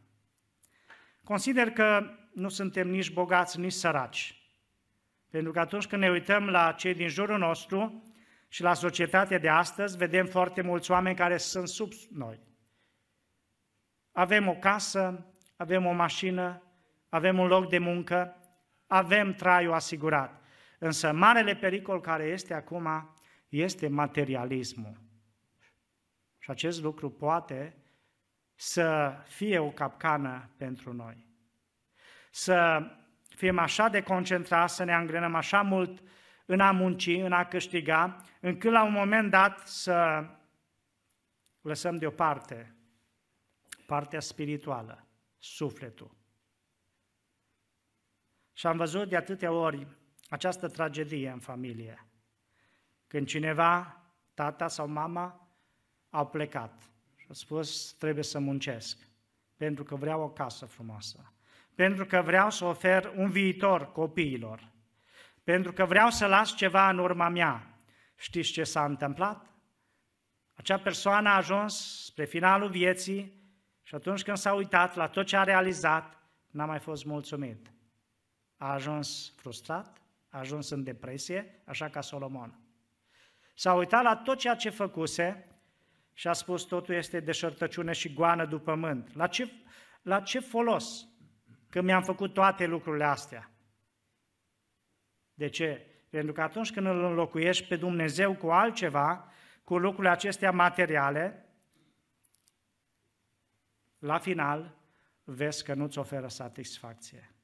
Consider 1.31 1.70
că 1.70 2.11
nu 2.33 2.49
suntem 2.49 2.89
nici 2.89 3.12
bogați, 3.12 3.61
nici 3.61 3.72
săraci. 3.72 4.51
Pentru 5.28 5.53
că 5.53 5.61
atunci 5.61 5.87
când 5.87 6.03
ne 6.03 6.11
uităm 6.11 6.49
la 6.49 6.72
cei 6.72 6.95
din 6.95 7.09
jurul 7.09 7.39
nostru 7.39 8.05
și 8.49 8.62
la 8.62 8.74
societatea 8.74 9.39
de 9.39 9.49
astăzi, 9.49 9.97
vedem 9.97 10.26
foarte 10.26 10.62
mulți 10.62 10.91
oameni 10.91 11.16
care 11.16 11.37
sunt 11.37 11.68
sub 11.68 11.93
noi. 12.11 12.41
Avem 14.12 14.49
o 14.49 14.55
casă, 14.55 15.26
avem 15.57 15.87
o 15.87 15.93
mașină, 15.93 16.62
avem 17.09 17.39
un 17.39 17.47
loc 17.47 17.68
de 17.68 17.78
muncă, 17.78 18.37
avem 18.87 19.35
traiul 19.35 19.72
asigurat. 19.72 20.43
Însă 20.78 21.12
marele 21.12 21.55
pericol 21.55 22.01
care 22.01 22.24
este 22.24 22.55
acum 22.55 23.16
este 23.49 23.89
materialismul. 23.89 25.01
Și 26.39 26.51
acest 26.51 26.83
lucru 26.83 27.11
poate 27.11 27.80
să 28.61 29.16
fie 29.26 29.58
o 29.58 29.70
capcană 29.70 30.50
pentru 30.56 30.92
noi. 30.92 31.26
Să 32.30 32.86
fim 33.28 33.58
așa 33.58 33.88
de 33.88 34.02
concentrați, 34.02 34.74
să 34.74 34.84
ne 34.84 34.94
angrenăm 34.94 35.34
așa 35.34 35.62
mult 35.62 36.02
în 36.46 36.61
a 36.61 36.70
munci, 36.70 37.06
în 37.06 37.32
a 37.32 37.44
câștiga, 37.44 38.24
încât 38.40 38.70
la 38.70 38.82
un 38.82 38.92
moment 38.92 39.30
dat 39.30 39.58
să 39.58 40.26
lăsăm 41.61 41.96
deoparte 41.96 42.74
partea 43.86 44.20
spirituală, 44.20 45.06
sufletul. 45.38 46.16
Și 48.52 48.66
am 48.66 48.76
văzut 48.76 49.08
de 49.08 49.16
atâtea 49.16 49.52
ori 49.52 49.86
această 50.28 50.68
tragedie 50.68 51.30
în 51.30 51.40
familie. 51.40 52.06
Când 53.06 53.26
cineva, 53.26 54.02
tata 54.34 54.68
sau 54.68 54.88
mama, 54.88 55.48
au 56.11 56.26
plecat 56.28 56.89
și 57.31 57.37
au 57.37 57.57
spus, 57.57 57.93
trebuie 57.93 58.24
să 58.24 58.39
muncesc, 58.39 58.99
pentru 59.57 59.85
că 59.85 59.95
vreau 59.95 60.22
o 60.22 60.28
casă 60.28 60.66
frumoasă, 60.66 61.33
pentru 61.74 62.07
că 62.07 62.22
vreau 62.22 62.51
să 62.51 62.64
ofer 62.64 63.12
un 63.16 63.31
viitor 63.31 63.93
copiilor, 63.93 64.68
pentru 65.45 65.72
că 65.72 65.85
vreau 65.85 66.11
să 66.11 66.26
las 66.26 66.55
ceva 66.55 66.91
în 66.91 66.99
urma 66.99 67.28
mea. 67.28 67.78
Știți 68.16 68.51
ce 68.51 68.64
s-a 68.64 68.85
întâmplat? 68.85 69.47
Acea 70.55 70.78
persoană 70.78 71.28
a 71.28 71.37
ajuns 71.37 72.05
spre 72.05 72.24
finalul 72.24 72.68
vieții 72.68 73.43
și 73.83 73.95
atunci 73.95 74.22
când 74.22 74.37
s-a 74.37 74.53
uitat 74.53 74.95
la 74.95 75.09
tot 75.09 75.26
ce 75.26 75.37
a 75.37 75.43
realizat, 75.43 76.18
n-a 76.51 76.64
mai 76.64 76.78
fost 76.78 77.05
mulțumit. 77.05 77.72
A 78.57 78.72
ajuns 78.72 79.33
frustrat, 79.37 80.01
a 80.28 80.39
ajuns 80.39 80.70
în 80.70 80.83
depresie, 80.83 81.62
așa 81.64 81.89
ca 81.89 82.01
Solomon. 82.01 82.59
S-a 83.55 83.74
uitat 83.74 84.03
la 84.03 84.16
tot 84.16 84.39
ceea 84.39 84.55
ce 84.55 84.70
făcuse 84.70 85.49
și 86.20 86.28
a 86.28 86.32
spus 86.32 86.62
totul 86.62 86.94
este 86.94 87.20
deșertăciune 87.20 87.92
și 87.92 88.12
goană 88.12 88.46
după 88.46 88.64
pământ. 88.64 89.14
La 89.14 89.26
ce, 89.26 89.50
la 90.02 90.20
ce 90.20 90.40
folos 90.40 91.08
că 91.70 91.80
mi-am 91.80 92.02
făcut 92.02 92.34
toate 92.34 92.66
lucrurile 92.66 93.04
astea? 93.04 93.50
De 95.34 95.48
ce? 95.48 95.86
Pentru 96.10 96.32
că 96.32 96.42
atunci 96.42 96.72
când 96.72 96.86
îl 96.86 97.04
înlocuiești 97.04 97.66
pe 97.66 97.76
Dumnezeu 97.76 98.36
cu 98.36 98.50
altceva, 98.50 99.32
cu 99.64 99.78
lucrurile 99.78 100.12
acestea 100.12 100.50
materiale, 100.50 101.48
la 103.98 104.18
final 104.18 104.78
vezi 105.24 105.64
că 105.64 105.74
nu-ți 105.74 105.98
oferă 105.98 106.28
satisfacție. 106.28 107.34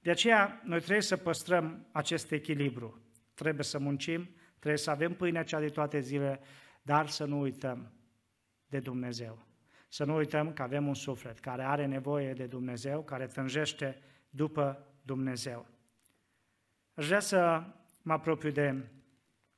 De 0.00 0.10
aceea, 0.10 0.60
noi 0.64 0.78
trebuie 0.78 1.02
să 1.02 1.16
păstrăm 1.16 1.88
acest 1.92 2.30
echilibru. 2.30 3.02
Trebuie 3.34 3.64
să 3.64 3.78
muncim, 3.78 4.36
trebuie 4.58 4.78
să 4.78 4.90
avem 4.90 5.14
pâinea 5.14 5.44
cea 5.44 5.60
de 5.60 5.68
toate 5.68 6.00
zile, 6.00 6.40
dar 6.84 7.08
să 7.08 7.24
nu 7.24 7.40
uităm 7.40 7.92
de 8.66 8.78
Dumnezeu. 8.78 9.46
Să 9.88 10.04
nu 10.04 10.14
uităm 10.14 10.52
că 10.52 10.62
avem 10.62 10.86
un 10.86 10.94
suflet 10.94 11.38
care 11.38 11.62
are 11.62 11.86
nevoie 11.86 12.32
de 12.32 12.46
Dumnezeu, 12.46 13.02
care 13.02 13.26
tânjește 13.26 14.02
după 14.30 14.86
Dumnezeu. 15.02 15.66
Aș 16.94 17.06
vrea 17.06 17.20
să 17.20 17.64
mă 18.02 18.12
apropiu 18.12 18.50
de 18.50 18.88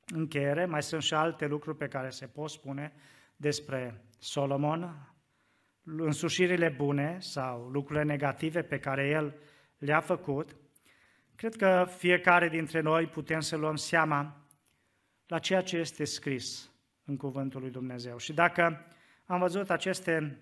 încheiere, 0.05 0.65
mai 0.65 0.83
sunt 0.83 1.01
și 1.01 1.13
alte 1.13 1.47
lucruri 1.47 1.77
pe 1.77 1.87
care 1.87 2.09
se 2.09 2.27
pot 2.27 2.49
spune 2.49 2.93
despre 3.35 4.01
Solomon, 4.17 5.11
însușirile 5.83 6.69
bune 6.69 7.19
sau 7.19 7.69
lucrurile 7.69 8.03
negative 8.03 8.61
pe 8.61 8.79
care 8.79 9.07
el 9.07 9.35
le-a 9.77 9.99
făcut, 9.99 10.55
cred 11.35 11.55
că 11.55 11.87
fiecare 11.97 12.49
dintre 12.49 12.79
noi 12.79 13.07
putem 13.07 13.39
să 13.39 13.55
luăm 13.55 13.75
seama 13.75 14.47
la 15.25 15.39
ceea 15.39 15.61
ce 15.61 15.77
este 15.77 16.03
scris 16.03 16.71
în 17.07 17.17
Cuvântul 17.17 17.61
lui 17.61 17.71
Dumnezeu. 17.71 18.17
Și 18.17 18.33
dacă 18.33 18.85
am 19.25 19.39
văzut 19.39 19.69
aceste 19.69 20.39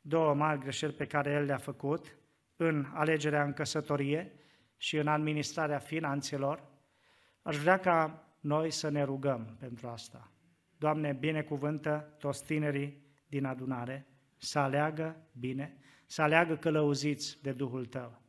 două 0.00 0.34
mari 0.34 0.60
greșeli 0.60 0.92
pe 0.92 1.06
care 1.06 1.30
el 1.30 1.44
le-a 1.44 1.56
făcut 1.56 2.16
în 2.56 2.86
alegerea 2.94 3.44
în 3.44 3.52
căsătorie 3.52 4.32
și 4.76 4.96
în 4.96 5.06
administrarea 5.06 5.78
finanțelor, 5.78 6.62
aș 7.42 7.56
vrea 7.56 7.78
ca 7.78 8.24
noi 8.40 8.70
să 8.70 8.88
ne 8.88 9.02
rugăm 9.02 9.56
pentru 9.58 9.88
asta. 9.88 10.30
Doamne, 10.78 11.12
binecuvântă 11.12 12.14
toți 12.18 12.44
tinerii 12.44 13.02
din 13.26 13.44
adunare, 13.44 14.06
să 14.36 14.58
aleagă 14.58 15.16
bine, 15.32 15.76
să 16.06 16.22
aleagă 16.22 16.56
călăuziți 16.56 17.42
de 17.42 17.52
Duhul 17.52 17.86
Tău. 17.86 18.22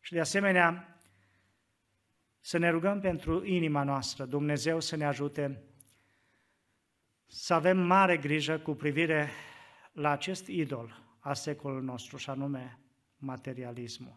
Și 0.00 0.12
de 0.12 0.20
asemenea, 0.20 0.98
să 2.40 2.58
ne 2.58 2.70
rugăm 2.70 3.00
pentru 3.00 3.44
inima 3.44 3.82
noastră, 3.82 4.24
Dumnezeu 4.24 4.80
să 4.80 4.96
ne 4.96 5.04
ajute 5.04 5.62
să 7.34 7.54
avem 7.54 7.78
mare 7.78 8.16
grijă 8.16 8.58
cu 8.58 8.74
privire 8.74 9.30
la 9.92 10.10
acest 10.10 10.46
idol 10.46 11.02
a 11.18 11.34
secolului 11.34 11.84
nostru, 11.84 12.16
și 12.16 12.30
anume 12.30 12.78
materialismul. 13.16 14.16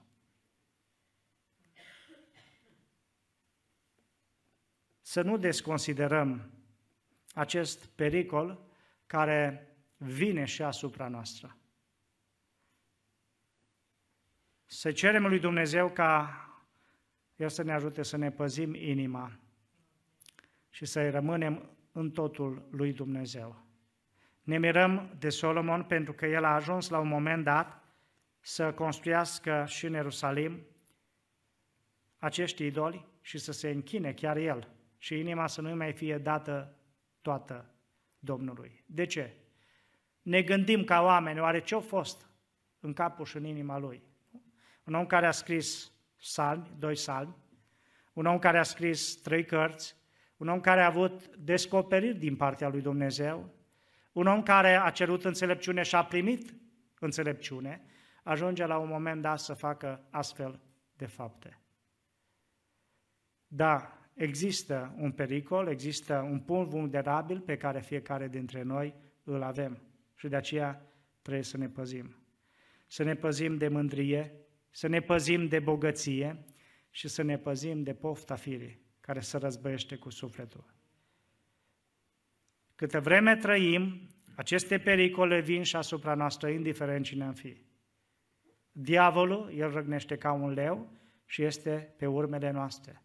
Să 5.01 5.21
nu 5.21 5.37
desconsiderăm 5.37 6.51
acest 7.33 7.85
pericol 7.85 8.67
care 9.05 9.67
vine 9.97 10.45
și 10.45 10.63
asupra 10.63 11.07
noastră. 11.07 11.57
Să 14.65 14.91
cerem 14.91 15.27
lui 15.27 15.39
Dumnezeu 15.39 15.89
ca 15.89 16.39
El 17.35 17.49
să 17.49 17.63
ne 17.63 17.73
ajute 17.73 18.03
să 18.03 18.17
ne 18.17 18.31
păzim 18.31 18.73
inima 18.73 19.39
și 20.69 20.85
să 20.85 21.09
rămânem 21.09 21.74
în 21.95 22.11
totul 22.11 22.67
lui 22.71 22.93
Dumnezeu. 22.93 23.63
Ne 24.41 24.57
mirăm 24.57 25.15
de 25.19 25.29
Solomon 25.29 25.83
pentru 25.83 26.13
că 26.13 26.25
el 26.25 26.43
a 26.43 26.53
ajuns 26.53 26.89
la 26.89 26.99
un 26.99 27.07
moment 27.07 27.43
dat 27.43 27.83
să 28.39 28.73
construiască 28.73 29.65
și 29.67 29.85
în 29.85 29.93
Ierusalim 29.93 30.65
acești 32.17 32.65
idoli 32.65 33.05
și 33.21 33.37
să 33.37 33.51
se 33.51 33.69
închine 33.69 34.13
chiar 34.13 34.37
el 34.37 34.67
și 34.97 35.19
inima 35.19 35.47
să 35.47 35.61
nu 35.61 35.75
mai 35.75 35.93
fie 35.93 36.17
dată 36.17 36.77
toată 37.21 37.75
Domnului. 38.19 38.83
De 38.85 39.05
ce? 39.05 39.33
Ne 40.21 40.41
gândim 40.41 40.83
ca 40.83 41.01
oameni, 41.01 41.39
oare 41.39 41.61
ce-a 41.61 41.79
fost 41.79 42.29
în 42.79 42.93
capul 42.93 43.25
și 43.25 43.37
în 43.37 43.45
inima 43.45 43.77
lui? 43.77 44.03
Un 44.83 44.93
om 44.93 45.05
care 45.05 45.25
a 45.25 45.31
scris 45.31 45.91
salmi, 46.17 46.71
doi 46.79 46.95
salmi, 46.95 47.35
un 48.13 48.25
om 48.25 48.39
care 48.39 48.57
a 48.57 48.63
scris 48.63 49.21
trei 49.21 49.45
cărți, 49.45 49.95
un 50.37 50.47
om 50.47 50.59
care 50.59 50.81
a 50.81 50.85
avut 50.85 51.35
descoperiri 51.37 52.17
din 52.17 52.35
partea 52.35 52.69
lui 52.69 52.81
Dumnezeu, 52.81 53.53
un 54.11 54.27
om 54.27 54.43
care 54.43 54.75
a 54.75 54.89
cerut 54.89 55.25
înțelepciune 55.25 55.81
și 55.81 55.95
a 55.95 56.05
primit 56.05 56.53
înțelepciune, 56.99 57.81
ajunge 58.23 58.65
la 58.65 58.77
un 58.77 58.87
moment 58.87 59.21
dat 59.21 59.39
să 59.39 59.53
facă 59.53 60.07
astfel 60.09 60.59
de 60.95 61.05
fapte. 61.05 61.59
Da, 63.47 63.99
există 64.13 64.95
un 64.97 65.11
pericol, 65.11 65.67
există 65.67 66.27
un 66.31 66.39
punct 66.39 66.69
vulnerabil 66.69 67.39
pe 67.39 67.57
care 67.57 67.81
fiecare 67.81 68.27
dintre 68.27 68.61
noi 68.61 68.95
îl 69.23 69.41
avem 69.41 69.81
și 70.15 70.27
de 70.27 70.35
aceea 70.35 70.85
trebuie 71.21 71.43
să 71.43 71.57
ne 71.57 71.69
păzim. 71.69 72.15
Să 72.87 73.03
ne 73.03 73.15
păzim 73.15 73.57
de 73.57 73.67
mândrie, 73.67 74.33
să 74.69 74.87
ne 74.87 74.99
păzim 74.99 75.47
de 75.47 75.59
bogăție 75.59 76.45
și 76.89 77.07
să 77.07 77.21
ne 77.21 77.37
păzim 77.37 77.83
de 77.83 77.93
pofta 77.93 78.35
firii 78.35 78.84
care 79.05 79.19
se 79.19 79.37
răzbăiește 79.37 79.95
cu 79.95 80.09
sufletul. 80.09 80.65
Câtă 82.75 82.99
vreme 82.99 83.35
trăim, 83.35 84.09
aceste 84.35 84.79
pericole 84.79 85.39
vin 85.39 85.63
și 85.63 85.75
asupra 85.75 86.13
noastră, 86.13 86.49
indiferent 86.49 87.05
cine 87.05 87.23
am 87.23 87.33
fi. 87.33 87.61
Diavolul, 88.71 89.51
el 89.55 89.71
răgnește 89.71 90.15
ca 90.15 90.31
un 90.31 90.49
leu 90.49 90.91
și 91.25 91.43
este 91.43 91.93
pe 91.97 92.05
urmele 92.05 92.51
noastre. 92.51 93.01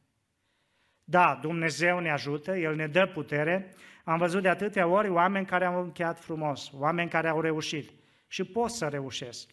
Da, 1.05 1.39
Dumnezeu 1.43 1.99
ne 1.99 2.11
ajută, 2.11 2.57
El 2.57 2.75
ne 2.75 2.87
dă 2.87 3.07
putere. 3.07 3.75
Am 4.05 4.19
văzut 4.19 4.43
de 4.43 4.49
atâtea 4.49 4.87
ori 4.87 5.09
oameni 5.09 5.47
care 5.47 5.65
au 5.65 5.83
încheiat 5.83 6.21
frumos, 6.21 6.73
oameni 6.75 7.11
care 7.11 7.29
au 7.29 7.41
reușit. 7.41 7.91
Și 8.27 8.45
poți 8.45 8.77
să 8.77 8.89
reușesc. 8.89 9.51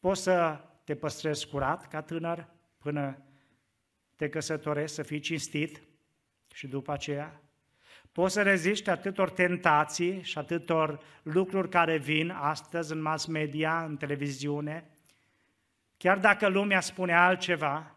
Poți 0.00 0.22
să 0.22 0.60
te 0.84 0.94
păstrezi 0.94 1.48
curat 1.48 1.88
ca 1.88 2.02
tânăr 2.02 2.48
până 2.78 3.25
te 4.16 4.28
căsătorești, 4.28 4.94
să 4.94 5.02
fii 5.02 5.20
cinstit 5.20 5.82
și 6.54 6.66
după 6.66 6.92
aceea 6.92 7.40
Poți 8.16 8.34
să 8.34 8.42
reziști 8.42 8.90
atâtor 8.90 9.30
tentații 9.30 10.22
și 10.22 10.38
atâtor 10.38 11.00
lucruri 11.22 11.68
care 11.68 11.96
vin 11.96 12.30
astăzi 12.30 12.92
în 12.92 13.00
mass 13.00 13.26
media, 13.26 13.84
în 13.84 13.96
televiziune, 13.96 14.90
chiar 15.96 16.18
dacă 16.18 16.48
lumea 16.48 16.80
spune 16.80 17.14
altceva, 17.14 17.96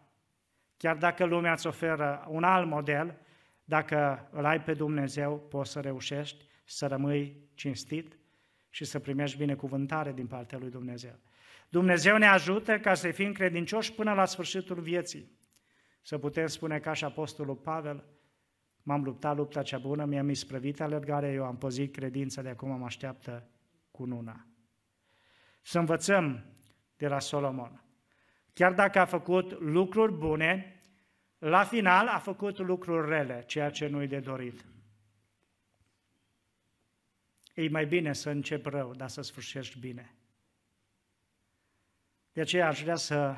chiar 0.76 0.96
dacă 0.96 1.24
lumea 1.24 1.52
îți 1.52 1.66
oferă 1.66 2.26
un 2.28 2.44
alt 2.44 2.66
model, 2.66 3.18
dacă 3.64 4.28
îl 4.30 4.44
ai 4.44 4.60
pe 4.60 4.74
Dumnezeu, 4.74 5.38
poți 5.38 5.70
să 5.70 5.80
reușești 5.80 6.44
să 6.64 6.86
rămâi 6.86 7.36
cinstit 7.54 8.18
și 8.70 8.84
să 8.84 8.98
primești 8.98 9.38
binecuvântare 9.38 10.12
din 10.12 10.26
partea 10.26 10.58
lui 10.58 10.70
Dumnezeu. 10.70 11.18
Dumnezeu 11.68 12.16
ne 12.16 12.26
ajută 12.26 12.78
ca 12.78 12.94
să 12.94 13.10
fim 13.10 13.32
credincioși 13.32 13.92
până 13.92 14.12
la 14.12 14.24
sfârșitul 14.24 14.80
vieții. 14.80 15.30
Să 16.02 16.18
putem 16.18 16.46
spune 16.46 16.78
ca 16.78 16.92
și 16.92 17.04
Apostolul 17.04 17.56
Pavel, 17.56 18.04
M-am 18.82 19.02
luptat 19.02 19.36
lupta 19.36 19.62
cea 19.62 19.78
bună, 19.78 20.04
mi-am 20.04 20.28
isprăvit 20.28 20.80
alergarea, 20.80 21.32
eu 21.32 21.44
am 21.44 21.58
păzit 21.58 21.92
credința, 21.92 22.42
de 22.42 22.48
acum 22.48 22.78
mă 22.78 22.84
așteaptă 22.84 23.48
cu 23.90 24.04
nuna. 24.04 24.46
Să 25.62 25.78
învățăm 25.78 26.44
de 26.96 27.08
la 27.08 27.18
Solomon. 27.18 27.84
Chiar 28.52 28.72
dacă 28.72 28.98
a 28.98 29.04
făcut 29.04 29.60
lucruri 29.60 30.12
bune, 30.12 30.82
la 31.38 31.64
final 31.64 32.06
a 32.06 32.18
făcut 32.18 32.58
lucruri 32.58 33.08
rele, 33.08 33.44
ceea 33.46 33.70
ce 33.70 33.86
nu-i 33.86 34.06
de 34.06 34.20
dorit. 34.20 34.64
E 37.54 37.68
mai 37.68 37.86
bine 37.86 38.12
să 38.12 38.30
încep 38.30 38.66
rău, 38.66 38.94
dar 38.94 39.08
să 39.08 39.22
sfârșești 39.22 39.78
bine. 39.78 40.14
De 42.32 42.40
aceea 42.40 42.68
aș 42.68 42.82
vrea 42.82 42.96
să 42.96 43.36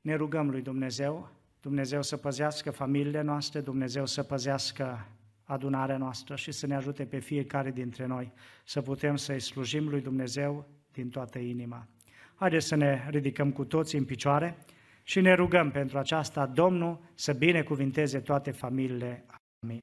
ne 0.00 0.14
rugăm 0.14 0.50
lui 0.50 0.62
Dumnezeu 0.62 1.30
Dumnezeu 1.60 2.02
să 2.02 2.16
păzească 2.16 2.70
familiile 2.70 3.20
noastre, 3.20 3.60
Dumnezeu 3.60 4.06
să 4.06 4.22
păzească 4.22 5.06
adunarea 5.44 5.96
noastră 5.96 6.36
și 6.36 6.52
să 6.52 6.66
ne 6.66 6.74
ajute 6.74 7.04
pe 7.04 7.18
fiecare 7.18 7.70
dintre 7.70 8.06
noi 8.06 8.32
să 8.64 8.82
putem 8.82 9.16
să-i 9.16 9.40
slujim 9.40 9.88
lui 9.88 10.00
Dumnezeu 10.00 10.68
din 10.92 11.08
toată 11.08 11.38
inima. 11.38 11.86
Haideți 12.34 12.66
să 12.66 12.74
ne 12.74 13.06
ridicăm 13.10 13.52
cu 13.52 13.64
toți 13.64 13.96
în 13.96 14.04
picioare 14.04 14.58
și 15.02 15.20
ne 15.20 15.34
rugăm 15.34 15.70
pentru 15.70 15.98
aceasta 15.98 16.46
Domnul 16.46 17.00
să 17.14 17.32
binecuvinteze 17.32 18.20
toate 18.20 18.50
familiile. 18.50 19.24
Amin. 19.60 19.80